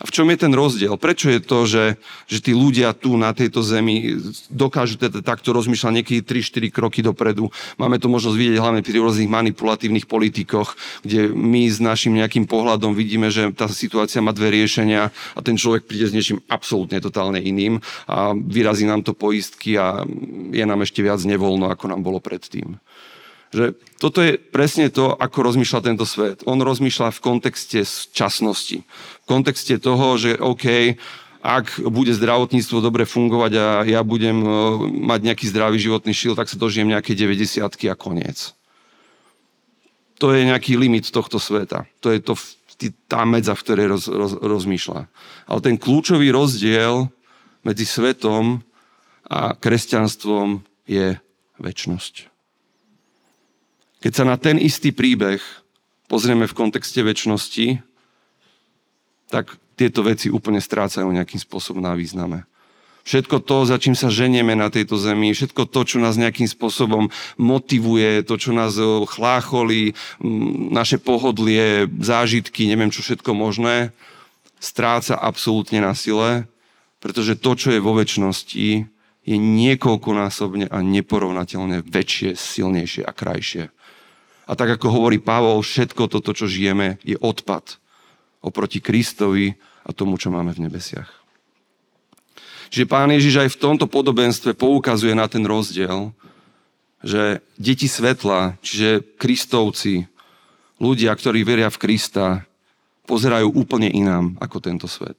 [0.00, 0.96] A v čom je ten rozdiel?
[0.96, 1.84] Prečo je to, že,
[2.24, 4.16] že tí ľudia tu na tejto zemi
[4.48, 7.52] dokážu teda takto rozmýšľať niekedy 3-4 kroky dopredu?
[7.76, 10.72] Máme to možnosť vidieť hlavne pri rôznych manipulatívnych politikoch,
[11.04, 15.60] kde my s našim nejakým pohľadom vidíme, že tá situácia má dve riešenia a ten
[15.60, 20.00] človek príde s niečím absolútne totálne iným a vyrazí nám to poistky a
[20.48, 22.80] je nám ešte viac nevoľno, ako nám bolo predtým.
[23.50, 26.46] Že toto je presne to, ako rozmýšľa tento svet.
[26.46, 27.82] On rozmýšľa v kontexte
[28.14, 28.86] časnosti.
[29.30, 30.98] Kontexte toho, že OK,
[31.40, 34.48] ak bude zdravotníctvo dobre fungovať a ja budem e,
[35.06, 38.52] mať nejaký zdravý životný šil, tak sa dožijem nejaké 90 a koniec.
[40.20, 41.88] To je nejaký limit tohto sveta.
[42.04, 42.36] To je to,
[43.08, 45.08] tá medza, v ktorej roz, roz, rozmýšľa.
[45.48, 47.08] Ale ten kľúčový rozdiel
[47.64, 48.60] medzi svetom
[49.24, 51.16] a kresťanstvom je
[51.56, 52.28] väčnosť.
[54.04, 55.40] Keď sa na ten istý príbeh
[56.10, 57.80] pozrieme v kontexte väčšnosti,
[59.30, 62.44] tak tieto veci úplne strácajú nejakým spôsobom na význame.
[63.00, 67.08] Všetko to, za čím sa ženieme na tejto zemi, všetko to, čo nás nejakým spôsobom
[67.40, 68.76] motivuje, to, čo nás
[69.08, 69.96] chlácholí,
[70.68, 73.96] naše pohodlie, zážitky, neviem čo všetko možné,
[74.60, 76.44] stráca absolútne na sile,
[77.00, 78.84] pretože to, čo je vo väčšnosti,
[79.24, 83.72] je niekoľkonásobne a neporovnateľne väčšie, silnejšie a krajšie.
[84.44, 87.80] A tak ako hovorí Pavol, všetko toto, čo žijeme, je odpad
[88.40, 89.52] oproti Kristovi
[89.84, 91.08] a tomu, čo máme v nebesiach.
[92.70, 96.14] Čiže pán Ježiš aj v tomto podobenstve poukazuje na ten rozdiel,
[97.02, 100.06] že deti svetla, čiže kristovci,
[100.78, 102.46] ľudia, ktorí veria v Krista,
[103.10, 105.18] pozerajú úplne inám ako tento svet.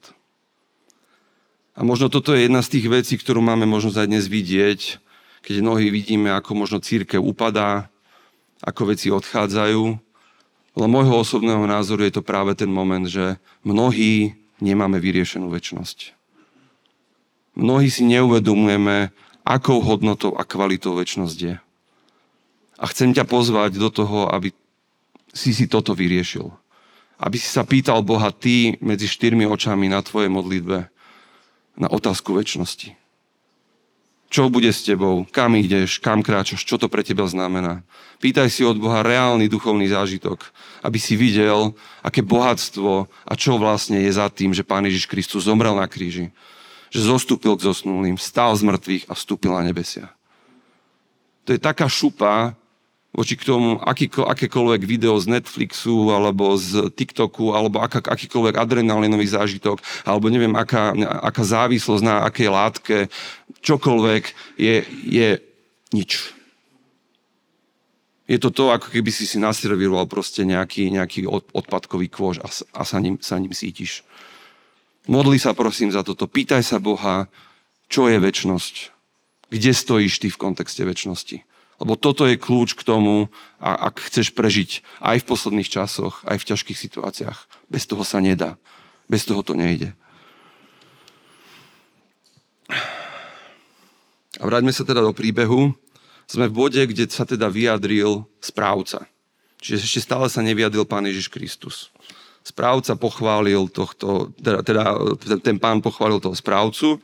[1.76, 4.80] A možno toto je jedna z tých vecí, ktorú máme možnosť aj dnes vidieť,
[5.42, 7.92] keď mnohí vidíme, ako možno církev upadá,
[8.62, 9.98] ako veci odchádzajú.
[10.72, 14.32] Ale môjho osobného názoru je to práve ten moment, že mnohí
[14.62, 16.16] nemáme vyriešenú väčnosť.
[17.52, 19.12] Mnohí si neuvedomujeme,
[19.44, 21.56] akou hodnotou a kvalitou väčnosť je.
[22.80, 24.56] A chcem ťa pozvať do toho, aby
[25.36, 26.48] si si toto vyriešil.
[27.20, 30.88] Aby si sa pýtal Boha ty medzi štyrmi očami na tvojej modlitbe
[31.76, 33.01] na otázku väčšnosti.
[34.32, 35.28] Čo bude s tebou?
[35.28, 36.00] Kam ideš?
[36.00, 36.64] Kam kráčaš?
[36.64, 37.84] Čo to pre teba znamená?
[38.16, 40.48] Pýtaj si od Boha reálny duchovný zážitok,
[40.80, 45.44] aby si videl, aké bohatstvo a čo vlastne je za tým, že Pán Ježiš Kristus
[45.44, 46.32] zomrel na kríži.
[46.88, 50.08] Že zostúpil k zosnulým, stál z mŕtvych a vstúpil na nebesia.
[51.44, 52.56] To je taká šupa,
[53.12, 59.28] voči k tomu aký, akékoľvek video z Netflixu alebo z TikToku alebo aká, akýkoľvek adrenalinový
[59.28, 62.96] zážitok alebo neviem aká, aká závislosť na akej látke,
[63.60, 65.28] čokoľvek je, je
[65.92, 66.32] nič.
[68.24, 72.82] Je to to, ako keby si si naservíroval proste nejaký, nejaký odpadkový kôž a, a
[72.88, 74.08] sa, ním, sa ním sítiš.
[75.04, 76.24] Modli sa prosím za toto.
[76.24, 77.28] Pýtaj sa Boha,
[77.92, 78.94] čo je väčnosť.
[79.52, 81.51] Kde stojíš ty v kontexte väčšnosti.
[81.82, 83.26] Lebo toto je kľúč k tomu,
[83.58, 87.66] a ak chceš prežiť aj v posledných časoch, aj v ťažkých situáciách.
[87.66, 88.54] Bez toho sa nedá.
[89.10, 89.90] Bez toho to nejde.
[94.38, 95.74] A vráťme sa teda do príbehu.
[96.30, 99.10] Sme v bode, kde sa teda vyjadril správca.
[99.58, 101.90] Čiže ešte stále sa nevyjadril Pán Ježiš Kristus.
[102.46, 104.62] Správca pochválil tohto, teda,
[105.18, 107.02] teda ten pán pochválil toho správcu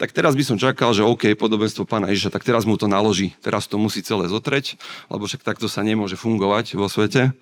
[0.00, 3.36] tak teraz by som čakal, že OK, podobenstvo pána Ježiša, tak teraz mu to naloží.
[3.44, 4.80] Teraz to musí celé zotreť,
[5.12, 7.36] lebo však takto sa nemôže fungovať vo svete.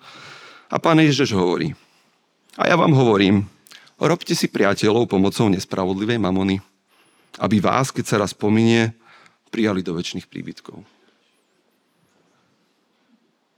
[0.67, 1.71] A pán Ježiš hovorí,
[2.59, 3.47] a ja vám hovorím,
[3.95, 6.59] robte si priateľov pomocou nespravodlivej mamony,
[7.39, 8.91] aby vás, keď sa raz pominie,
[9.47, 10.83] prijali do väčšných príbytkov.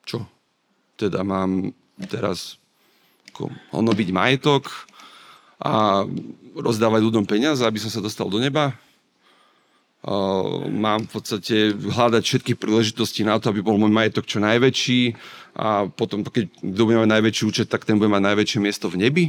[0.06, 0.30] Čo?
[0.94, 1.74] Teda mám
[2.06, 2.62] teraz
[3.74, 4.70] byť majetok
[5.58, 6.06] a
[6.54, 8.78] rozdávať ľuďom peniaze, aby som sa dostal do neba?
[10.72, 15.14] Mám v podstate hľadať všetky príležitosti na to, aby bol môj majetok čo najväčší
[15.62, 18.98] a potom, keď kto bude mať najväčší účet, tak ten bude mať najväčšie miesto v
[18.98, 19.26] nebi.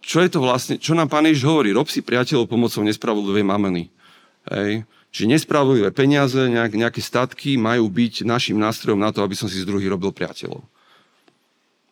[0.00, 1.74] Čo je to vlastne, čo nám Pán Ježiš hovorí?
[1.74, 3.92] Rob si priateľov pomocou nespravodlivej mameny.
[4.48, 4.86] Hej.
[5.10, 9.68] Čiže nespravodlivé peniaze, nejaké statky majú byť našim nástrojom na to, aby som si z
[9.68, 10.64] druhých robil priateľov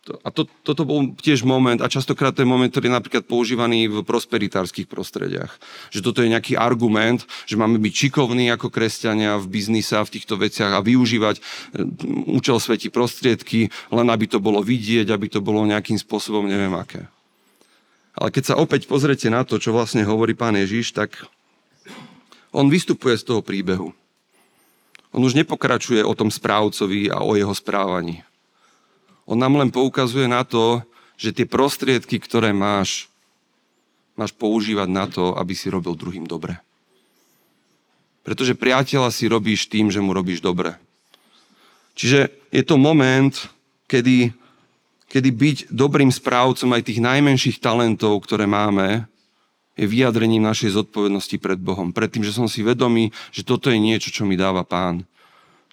[0.05, 4.05] a to, toto bol tiež moment, a častokrát ten moment, ktorý je napríklad používaný v
[4.05, 5.57] prosperitárskych prostrediach.
[5.97, 10.13] Že toto je nejaký argument, že máme byť šikovní ako kresťania v biznise a v
[10.13, 15.41] týchto veciach a využívať mm, účel sveti prostriedky, len aby to bolo vidieť, aby to
[15.41, 17.09] bolo nejakým spôsobom neviem aké.
[18.13, 21.17] Ale keď sa opäť pozrete na to, čo vlastne hovorí pán Ježiš, tak
[22.53, 23.97] on vystupuje z toho príbehu.
[25.17, 28.21] On už nepokračuje o tom správcovi a o jeho správaní
[29.25, 30.85] on nám len poukazuje na to,
[31.17, 33.09] že tie prostriedky, ktoré máš,
[34.19, 36.61] máš používať na to, aby si robil druhým dobre.
[38.25, 40.77] Pretože priateľa si robíš tým, že mu robíš dobre.
[41.95, 43.33] Čiže je to moment,
[43.87, 44.35] kedy,
[45.07, 49.07] kedy byť dobrým správcom aj tých najmenších talentov, ktoré máme,
[49.75, 51.91] je vyjadrením našej zodpovednosti pred Bohom.
[51.91, 55.03] Pred tým, že som si vedomý, že toto je niečo, čo mi dáva Pán.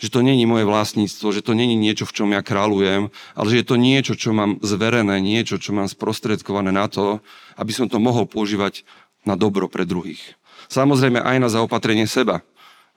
[0.02, 3.62] Že to není moje vlastníctvo, že to není niečo, v čom ja kráľujem, ale že
[3.62, 7.22] je to niečo, čo mám zverené, niečo, čo mám sprostredkované na to,
[7.54, 8.82] aby som to mohol používať
[9.30, 10.34] na dobro pre druhých.
[10.74, 12.42] Samozrejme aj na zaopatrenie seba.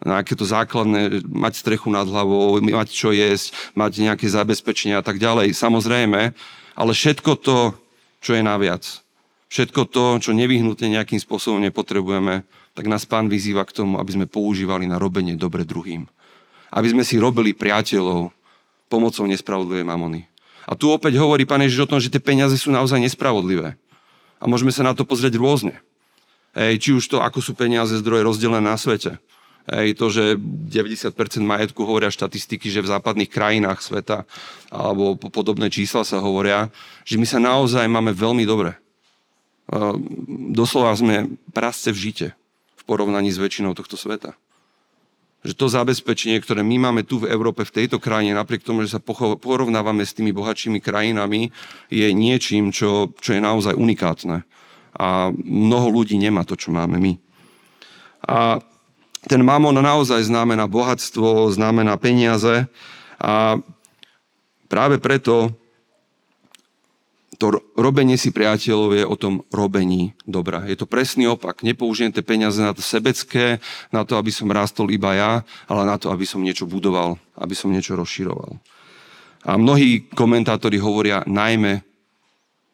[0.00, 5.04] Na aké to základné, mať strechu nad hlavou, mať čo jesť, mať nejaké zabezpečenia a
[5.04, 5.52] tak ďalej.
[5.54, 6.34] Samozrejme,
[6.74, 7.76] ale všetko to,
[8.24, 8.84] čo je naviac,
[9.52, 12.42] všetko to, čo nevyhnutne nejakým spôsobom nepotrebujeme,
[12.74, 16.10] tak nás pán vyzýva k tomu, aby sme používali na robenie dobre druhým.
[16.74, 18.34] Aby sme si robili priateľov
[18.90, 20.26] pomocou nespravodlivej mamony.
[20.66, 23.78] A tu opäť hovorí pán Ježiš o tom, že tie peniaze sú naozaj nespravodlivé.
[24.42, 25.78] A môžeme sa na to pozrieť rôzne.
[26.54, 29.22] Hej, či už to, ako sú peniaze zdroje rozdelené na svete.
[29.70, 34.28] Hej, to, že 90% majetku hovoria štatistiky, že v západných krajinách sveta
[34.68, 36.68] alebo podobné čísla sa hovoria,
[37.06, 38.76] že my sa naozaj máme veľmi dobre
[40.52, 42.26] doslova sme prasce v žite
[42.76, 44.36] v porovnaní s väčšinou tohto sveta.
[45.44, 48.96] Že to zabezpečenie, ktoré my máme tu v Európe, v tejto krajine, napriek tomu, že
[48.96, 49.00] sa
[49.36, 51.52] porovnávame s tými bohatšími krajinami,
[51.92, 54.48] je niečím, čo, čo je naozaj unikátne.
[54.96, 57.12] A mnoho ľudí nemá to, čo máme my.
[58.24, 58.64] A
[59.24, 62.68] ten mamon naozaj znamená bohatstvo, znamená peniaze
[63.20, 63.60] a
[64.68, 65.52] práve preto
[67.44, 70.64] to robenie si priateľov je o tom robení dobra.
[70.64, 71.60] Je to presný opak.
[71.60, 73.60] Nepoužijem tie peniaze na to sebecké,
[73.92, 75.32] na to, aby som rástol iba ja,
[75.68, 78.56] ale na to, aby som niečo budoval, aby som niečo rozširoval.
[79.44, 81.84] A mnohí komentátori hovoria najmä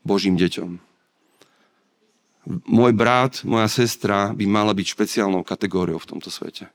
[0.06, 0.78] Božím deťom.
[2.70, 6.70] Môj brat, moja sestra by mala byť špeciálnou kategóriou v tomto svete.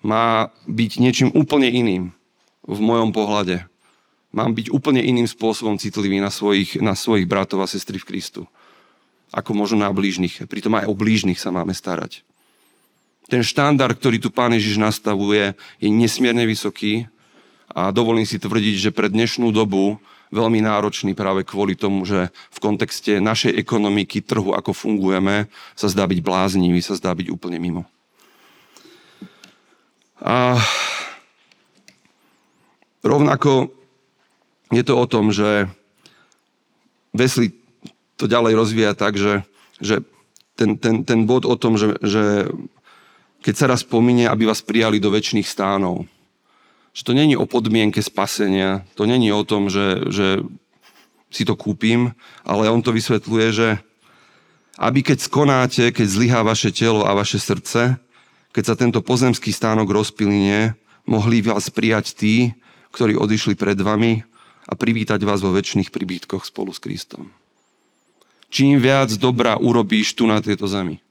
[0.00, 2.16] Má byť niečím úplne iným
[2.64, 3.68] v mojom pohľade
[4.34, 8.42] mám byť úplne iným spôsobom citlivý na svojich, na svojich bratov a sestry v Kristu.
[9.30, 10.44] Ako možno na blížnych.
[10.50, 12.26] Pritom aj o blížnych sa máme starať.
[13.30, 17.08] Ten štandard, ktorý tu Pán Ježiš nastavuje, je nesmierne vysoký
[17.72, 19.96] a dovolím si tvrdiť, že pre dnešnú dobu
[20.34, 25.46] veľmi náročný práve kvôli tomu, že v kontexte našej ekonomiky, trhu, ako fungujeme,
[25.78, 27.86] sa zdá byť bláznivý, sa zdá byť úplne mimo.
[30.20, 30.58] A
[33.04, 33.72] rovnako
[34.74, 35.70] je to o tom, že
[37.14, 37.54] Wesley
[38.18, 39.46] to ďalej rozvíja tak, že,
[39.78, 40.02] že
[40.54, 42.50] ten, ten, ten bod o tom, že, že
[43.42, 46.06] keď sa raz pominie, aby vás prijali do väčšných stánov.
[46.94, 50.46] Že to není o podmienke spasenia, to není o tom, že, že
[51.34, 52.14] si to kúpim,
[52.46, 53.68] ale on to vysvetľuje, že
[54.78, 57.98] aby keď skonáte, keď zlyhá vaše telo a vaše srdce,
[58.54, 62.34] keď sa tento pozemský stánok rozpiline, mohli vás prijať tí,
[62.94, 64.22] ktorí odišli pred vami
[64.64, 67.28] a privítať vás vo väčšných príbytkoch spolu s Kristom.
[68.48, 71.02] Čím viac dobra urobíš tu na tejto zemi,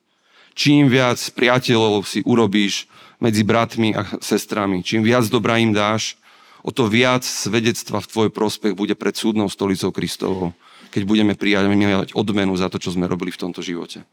[0.55, 2.87] čím viac priateľov si urobíš
[3.19, 6.15] medzi bratmi a sestrami, čím viac dobra im dáš,
[6.63, 10.55] o to viac svedectva v tvoj prospech bude pred súdnou stolicou Kristovou,
[10.89, 11.67] keď budeme prijať
[12.15, 14.07] odmenu za to, čo sme robili v tomto živote.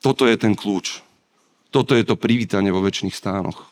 [0.00, 1.04] Toto je ten kľúč.
[1.70, 3.68] Toto je to privítanie vo väčšných stánoch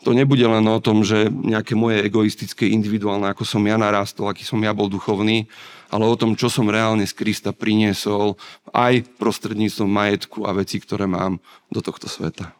[0.00, 4.48] to nebude len o tom, že nejaké moje egoistické, individuálne, ako som ja narástol, aký
[4.48, 5.44] som ja bol duchovný,
[5.92, 8.40] ale o tom, čo som reálne z Krista priniesol
[8.72, 11.36] aj prostredníctvom majetku a veci, ktoré mám
[11.68, 12.54] do tohto sveta.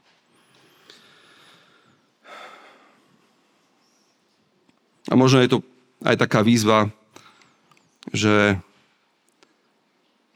[5.08, 5.58] A možno je to
[6.04, 6.92] aj taká výzva,
[8.12, 8.60] že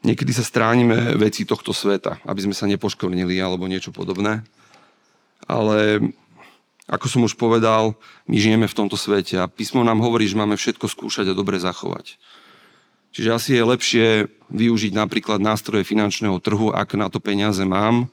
[0.01, 4.41] niekedy sa stránime veci tohto sveta, aby sme sa nepoškornili alebo niečo podobné.
[5.45, 6.01] Ale
[6.85, 7.97] ako som už povedal,
[8.29, 11.57] my žijeme v tomto svete a písmo nám hovorí, že máme všetko skúšať a dobre
[11.57, 12.21] zachovať.
[13.15, 14.05] Čiže asi je lepšie
[14.51, 18.11] využiť napríklad nástroje finančného trhu, ak na to peniaze mám,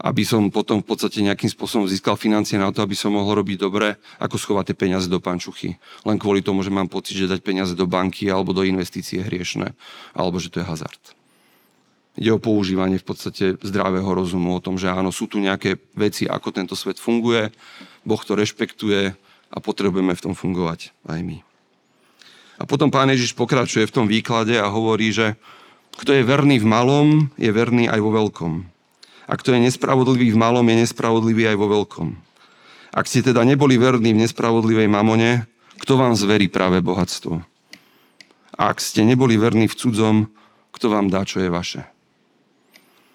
[0.00, 3.56] aby som potom v podstate nejakým spôsobom získal financie na to, aby som mohol robiť
[3.60, 5.76] dobre, ako schovať tie peniaze do pančuchy.
[6.08, 9.28] Len kvôli tomu, že mám pocit, že dať peniaze do banky alebo do investície je
[9.28, 9.76] hriešne,
[10.16, 11.19] alebo že to je hazard.
[12.18, 16.26] Ide o používanie v podstate zdravého rozumu, o tom, že áno, sú tu nejaké veci,
[16.26, 17.54] ako tento svet funguje,
[18.02, 19.14] Boh to rešpektuje
[19.50, 21.38] a potrebujeme v tom fungovať aj my.
[22.60, 25.38] A potom pán Ježiš pokračuje v tom výklade a hovorí, že
[25.96, 27.08] kto je verný v malom,
[27.40, 28.52] je verný aj vo veľkom.
[29.30, 32.08] A kto je nespravodlivý v malom, je nespravodlivý aj vo veľkom.
[32.90, 35.46] Ak ste teda neboli verní v nespravodlivej mamone,
[35.80, 37.50] kto vám zverí práve bohatstvo?
[38.60, 40.16] ak ste neboli verní v cudzom,
[40.68, 41.88] kto vám dá, čo je vaše.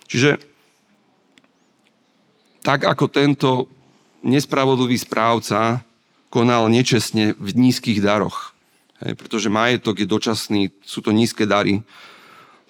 [0.06, 0.38] Čiže
[2.66, 3.70] tak ako tento
[4.26, 5.86] nespravodlivý správca
[6.34, 8.58] konal nečestne v nízkych daroch,
[9.06, 11.86] hej, pretože majetok je dočasný, sú to nízke dary,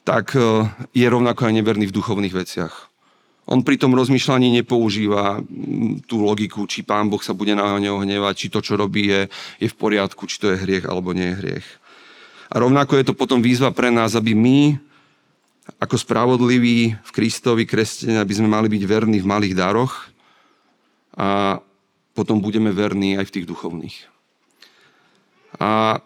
[0.05, 2.75] tak e, je rovnako aj neverný v duchovných veciach.
[3.45, 5.37] On pri tom rozmýšľaní nepoužíva
[6.09, 9.29] tú logiku, či pán Boh sa bude na neho hnevať, či to, čo robí, je,
[9.61, 11.67] je v poriadku, či to je hriech alebo nie je hriech.
[12.49, 14.81] A rovnako je to potom výzva pre nás, aby my,
[15.81, 20.07] ako spravodliví v Kristovi kresťania, aby sme mali byť verní v malých daroch
[21.17, 21.57] a
[22.13, 23.97] potom budeme verní aj v tých duchovných.
[25.57, 25.99] A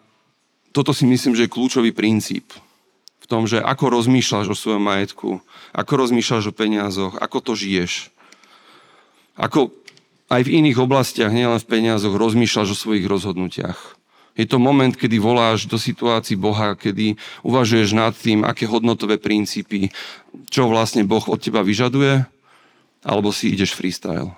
[0.71, 2.53] toto si myslím, že je kľúčový princíp
[3.19, 5.43] v tom, že ako rozmýšľaš o svojom majetku,
[5.75, 8.13] ako rozmýšľaš o peniazoch, ako to žiješ.
[9.35, 9.73] Ako
[10.29, 13.98] aj v iných oblastiach, nielen v peniazoch, rozmýšľaš o svojich rozhodnutiach.
[14.39, 19.91] Je to moment, kedy voláš do situácií Boha, kedy uvažuješ nad tým, aké hodnotové princípy,
[20.47, 22.23] čo vlastne Boh od teba vyžaduje,
[23.03, 24.31] alebo si ideš freestyle.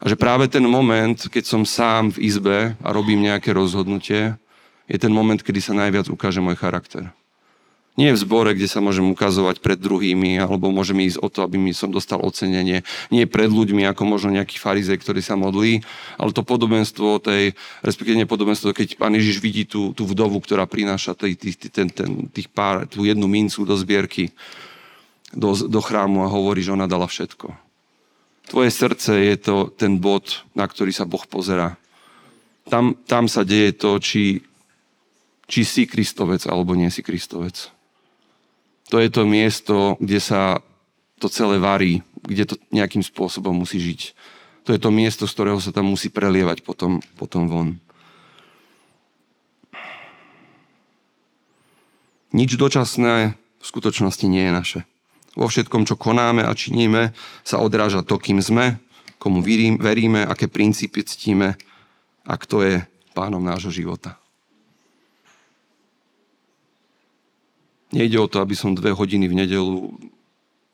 [0.00, 4.40] A že práve ten moment, keď som sám v izbe a robím nejaké rozhodnutie,
[4.88, 7.12] je ten moment, kedy sa najviac ukáže môj charakter.
[7.94, 11.62] Nie v zbore, kde sa môžem ukazovať pred druhými, alebo môžem ísť o to, aby
[11.62, 12.82] mi som dostal ocenenie.
[13.14, 15.78] Nie pred ľuďmi, ako možno nejaký farizej, ktorý sa modlí,
[16.18, 17.54] ale to podobenstvo tej,
[17.86, 22.26] respektíve podobenstvo, keď pán Ježiš vidí tú, tú vdovu, ktorá prináša tých, tých, ten, ten,
[22.34, 24.34] tých pár, tú jednu mincu do zbierky,
[25.30, 27.54] do, do chrámu a hovorí, že ona dala všetko.
[28.50, 31.78] Tvoje srdce je to ten bod, na ktorý sa Boh pozera.
[32.66, 34.42] Tam, tam sa deje to, či,
[35.46, 37.70] či si Kristovec alebo nie si Kristovec.
[38.94, 40.62] To je to miesto, kde sa
[41.18, 44.14] to celé varí, kde to nejakým spôsobom musí žiť.
[44.62, 47.82] To je to miesto, z ktorého sa tam musí prelievať potom, potom von.
[52.30, 54.80] Nič dočasné v skutočnosti nie je naše.
[55.34, 58.78] Vo všetkom, čo konáme a činíme, sa odráža to, kým sme,
[59.18, 59.42] komu
[59.82, 61.58] veríme, aké princípy ctíme
[62.22, 62.74] a kto je
[63.10, 64.22] pánom nášho života.
[67.94, 69.94] Nejde o to, aby som dve hodiny v nedelu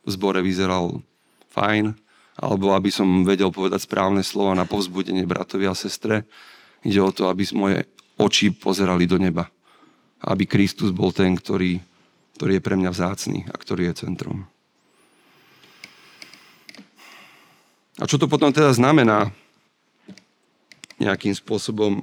[0.00, 1.04] v zbore vyzeral
[1.52, 1.92] fajn,
[2.40, 6.24] alebo aby som vedel povedať správne slova na povzbudenie bratovi a sestre.
[6.80, 7.84] Ide o to, aby moje
[8.16, 9.44] oči pozerali do neba.
[10.24, 11.90] Aby Kristus bol ten, ktorý
[12.40, 14.48] ktorý je pre mňa vzácný a ktorý je centrom.
[18.00, 19.28] A čo to potom teda znamená
[20.96, 22.00] nejakým spôsobom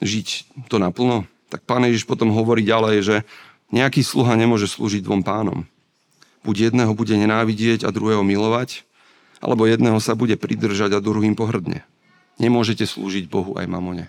[0.00, 1.28] žiť to naplno?
[1.50, 3.16] Tak pán Ježiš potom hovorí ďalej, že
[3.74, 5.66] nejaký sluha nemôže slúžiť dvom pánom.
[6.46, 8.86] Buď jedného bude nenávidieť a druhého milovať,
[9.42, 11.84] alebo jedného sa bude pridržať a druhým pohrdne.
[12.40, 14.08] Nemôžete slúžiť Bohu aj mamone.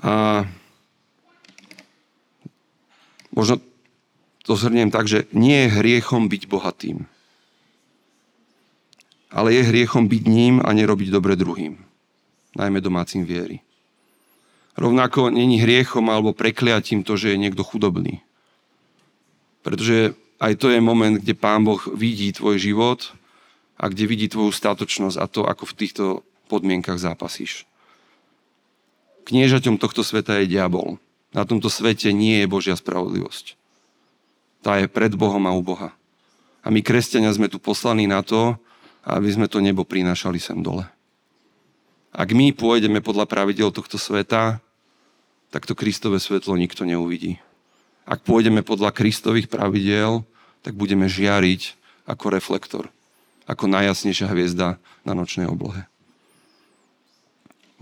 [0.00, 0.46] A
[3.30, 3.62] Možno
[4.42, 7.06] to zhrniem tak, že nie je hriechom byť bohatým.
[9.30, 11.78] Ale je hriechom byť ním a nerobiť dobre druhým.
[12.58, 13.62] Najmä domácim viery.
[14.80, 18.24] Rovnako není hriechom alebo prekliatím to, že je niekto chudobný.
[19.60, 23.12] Pretože aj to je moment, kde Pán Boh vidí tvoj život
[23.76, 26.04] a kde vidí tvoju statočnosť a to, ako v týchto
[26.48, 27.68] podmienkach zápasíš.
[29.28, 30.96] Kniežaťom tohto sveta je diabol.
[31.36, 33.60] Na tomto svete nie je Božia spravodlivosť.
[34.64, 35.92] Tá je pred Bohom a u Boha.
[36.64, 38.56] A my, kresťania, sme tu poslaní na to,
[39.04, 40.88] aby sme to nebo prinášali sem dole.
[42.10, 44.58] Ak my pôjdeme podľa pravidel tohto sveta,
[45.50, 47.42] tak to Kristové svetlo nikto neuvidí.
[48.06, 50.26] Ak pôjdeme podľa Kristových pravidel,
[50.62, 52.90] tak budeme žiariť ako reflektor,
[53.46, 55.90] ako najjasnejšia hviezda na nočnej oblohe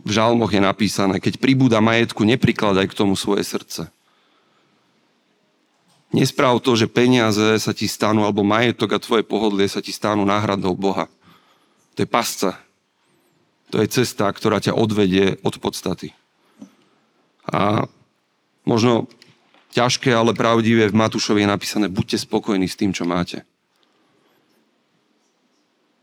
[0.04, 3.90] v žalmoch je napísané, keď pribúda majetku, neprikladaj k tomu svoje srdce.
[6.14, 10.24] Nesprav to, že peniaze sa ti stanú, alebo majetok a tvoje pohodlie sa ti stanú
[10.24, 11.10] náhradou Boha.
[11.98, 12.56] To je pasca.
[13.68, 16.16] To je cesta, ktorá ťa odvedie od podstaty.
[17.48, 17.88] A
[18.68, 19.08] možno
[19.72, 23.44] ťažké, ale pravdivé v Matúšovi je napísané, buďte spokojní s tým, čo máte.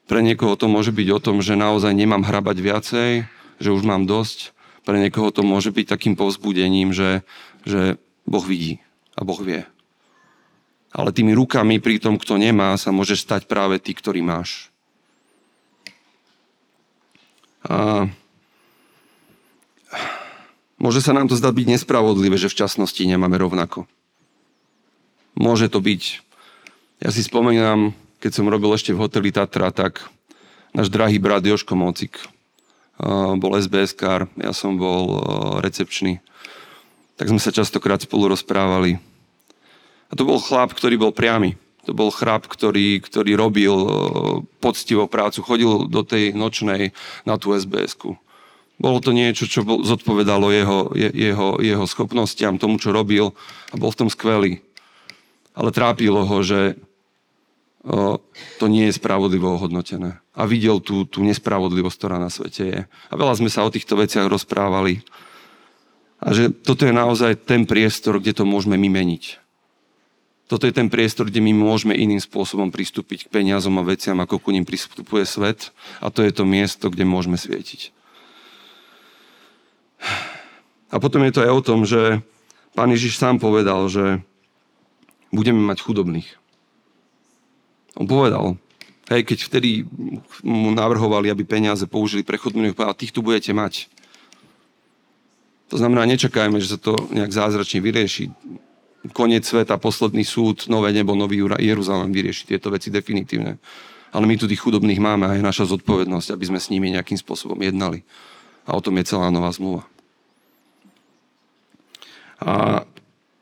[0.05, 3.11] Pre niekoho to môže byť o tom, že naozaj nemám hrabať viacej,
[3.57, 4.53] že už mám dosť.
[4.85, 7.25] Pre niekoho to môže byť takým povzbudením, že,
[7.65, 7.97] že
[8.29, 8.85] Boh vidí
[9.17, 9.65] a Boh vie.
[10.93, 14.69] Ale tými rukami pri tom, kto nemá, sa môže stať práve ty, ktorý máš.
[17.65, 18.05] A
[20.79, 23.87] môže sa nám to zdať byť nespravodlivé, že v časnosti nemáme rovnako.
[25.35, 26.23] Môže to byť.
[27.03, 27.91] Ja si spomínam,
[28.23, 30.07] keď som robil ešte v hoteli Tatra, tak
[30.71, 32.15] náš drahý brat Joško Mocik
[33.35, 35.19] bol SBS-kár, ja som bol
[35.59, 36.23] recepčný.
[37.19, 38.99] Tak sme sa častokrát spolu rozprávali.
[40.07, 41.59] A to bol chlap, ktorý bol priamy.
[41.85, 43.75] To bol chrap, ktorý, ktorý robil
[44.57, 46.95] poctivou prácu, chodil do tej nočnej
[47.27, 48.17] na tú SBS-ku.
[48.75, 53.31] Bolo to niečo, čo zodpovedalo jeho, jeho, jeho schopnostiam, tomu, čo robil
[53.71, 54.59] a bol v tom skvelý.
[55.55, 56.75] Ale trápilo ho, že
[57.87, 58.19] o,
[58.59, 60.19] to nie je spravodlivo ohodnotené.
[60.35, 62.81] A videl tú, tú nespravodlivosť, ktorá na svete je.
[62.83, 64.99] A veľa sme sa o týchto veciach rozprávali.
[66.19, 69.39] A že toto je naozaj ten priestor, kde to môžeme my meniť.
[70.45, 74.37] Toto je ten priestor, kde my môžeme iným spôsobom pristúpiť k peniazom a veciam, ako
[74.37, 75.71] ku ním pristupuje svet.
[76.03, 77.95] A to je to miesto, kde môžeme svietiť.
[80.91, 82.21] A potom je to aj o tom, že
[82.77, 84.21] pán Ježiš sám povedal, že
[85.33, 86.29] budeme mať chudobných.
[87.95, 88.59] On povedal,
[89.11, 89.87] hej, keď vtedy
[90.43, 93.87] mu navrhovali, aby peniaze použili pre chudobných, povedal, tých tu budete mať.
[95.73, 98.29] To znamená, nečakajme, že sa to nejak zázračne vyrieši.
[99.13, 103.57] Koniec sveta, posledný súd, nové nebo, nový Jeruzalém vyrieši tieto veci definitívne.
[104.15, 107.19] Ale my tu tých chudobných máme a je naša zodpovednosť, aby sme s nimi nejakým
[107.19, 108.05] spôsobom jednali.
[108.65, 109.85] A o tom je celá nová zmluva.
[112.41, 112.83] A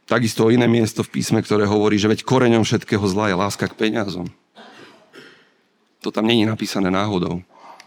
[0.05, 3.75] takisto iné miesto v písme, ktoré hovorí, že veď koreňom všetkého zla je láska k
[3.75, 4.27] peniazom.
[6.03, 7.41] To tam není napísané náhodou.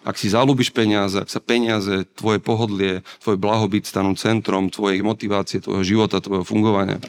[0.07, 5.59] Ak si zalúbiš peniaze, ak sa peniaze, tvoje pohodlie, tvoj blahobyt stanú centrom tvojej motivácie,
[5.59, 7.03] tvojho života, tvojho fungovania,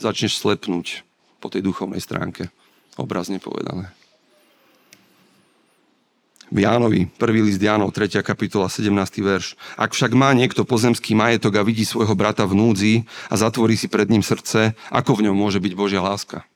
[0.00, 1.04] začneš slepnúť
[1.38, 2.48] po tej duchovnej stránke,
[2.96, 3.97] obrazne povedané
[6.48, 8.24] v Jánovi, prvý list Jánov, 3.
[8.24, 8.92] kapitola, 17.
[9.20, 9.54] verš.
[9.76, 12.94] Ak však má niekto pozemský majetok a vidí svojho brata v núdzi
[13.28, 16.48] a zatvorí si pred ním srdce, ako v ňom môže byť Božia láska?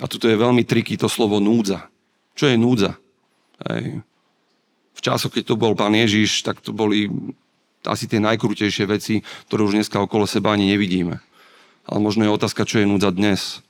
[0.00, 1.86] A tuto je veľmi triky to slovo núdza.
[2.34, 2.98] Čo je núdza?
[3.70, 4.02] Hej.
[4.94, 7.06] V časoch, keď to bol pán Ježiš, tak to boli
[7.84, 11.20] asi tie najkrutejšie veci, ktoré už dneska okolo seba ani nevidíme.
[11.84, 13.60] Ale možno je otázka, čo je núdza dnes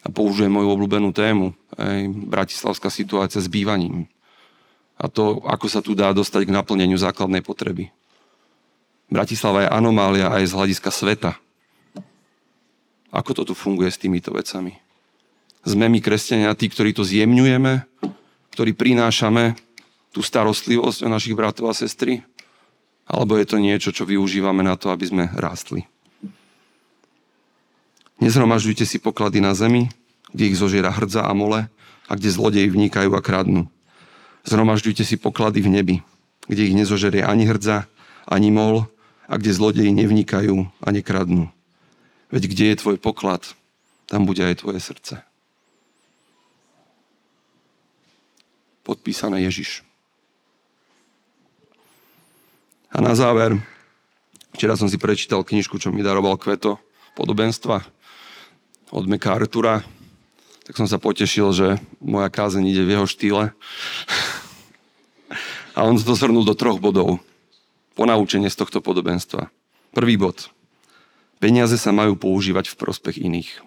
[0.00, 4.08] a použijem moju obľúbenú tému, aj bratislavská situácia s bývaním.
[5.00, 7.88] A to, ako sa tu dá dostať k naplneniu základnej potreby.
[9.08, 11.32] Bratislava je anomália aj z hľadiska sveta.
[13.10, 14.76] Ako to tu funguje s týmito vecami?
[15.66, 17.84] Sme my kresťania tí, ktorí to zjemňujeme,
[18.54, 19.58] ktorí prinášame
[20.14, 22.22] tú starostlivosť o našich bratov a sestry?
[23.10, 25.84] Alebo je to niečo, čo využívame na to, aby sme rástli?
[28.20, 29.88] Nezhromažďujte si poklady na zemi,
[30.36, 31.72] kde ich zožiera hrdza a mole
[32.04, 33.64] a kde zlodeji vnikajú a kradnú.
[34.44, 35.96] Zhromažďujte si poklady v nebi,
[36.44, 37.88] kde ich nezožerie ani hrdza,
[38.28, 38.84] ani mol
[39.24, 41.48] a kde zlodeji nevnikajú a nekradnú.
[42.28, 43.56] Veď kde je tvoj poklad,
[44.04, 45.24] tam bude aj tvoje srdce.
[48.84, 49.80] Podpísané Ježiš.
[52.90, 53.56] A na záver,
[54.52, 56.76] včera som si prečítal knižku, čo mi daroval Kveto,
[57.14, 57.99] podobenstva
[58.90, 59.86] od MacArthura,
[60.66, 63.44] tak som sa potešil, že moja kázeň ide v jeho štýle.
[65.78, 67.22] A on to zhrnul do troch bodov.
[67.94, 69.50] Ponaučenie z tohto podobenstva.
[69.94, 70.50] Prvý bod.
[71.42, 73.62] Peniaze sa majú používať v prospech iných.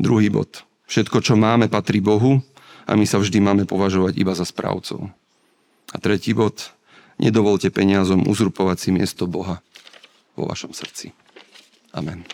[0.00, 0.66] Druhý bod.
[0.90, 2.42] Všetko, čo máme, patrí Bohu
[2.84, 5.06] a my sa vždy máme považovať iba za správcov.
[5.92, 6.74] A tretí bod.
[7.14, 9.62] Nedovolte peniazom uzurpovať si miesto Boha
[10.34, 11.14] vo vašom srdci.
[11.94, 12.26] Amen.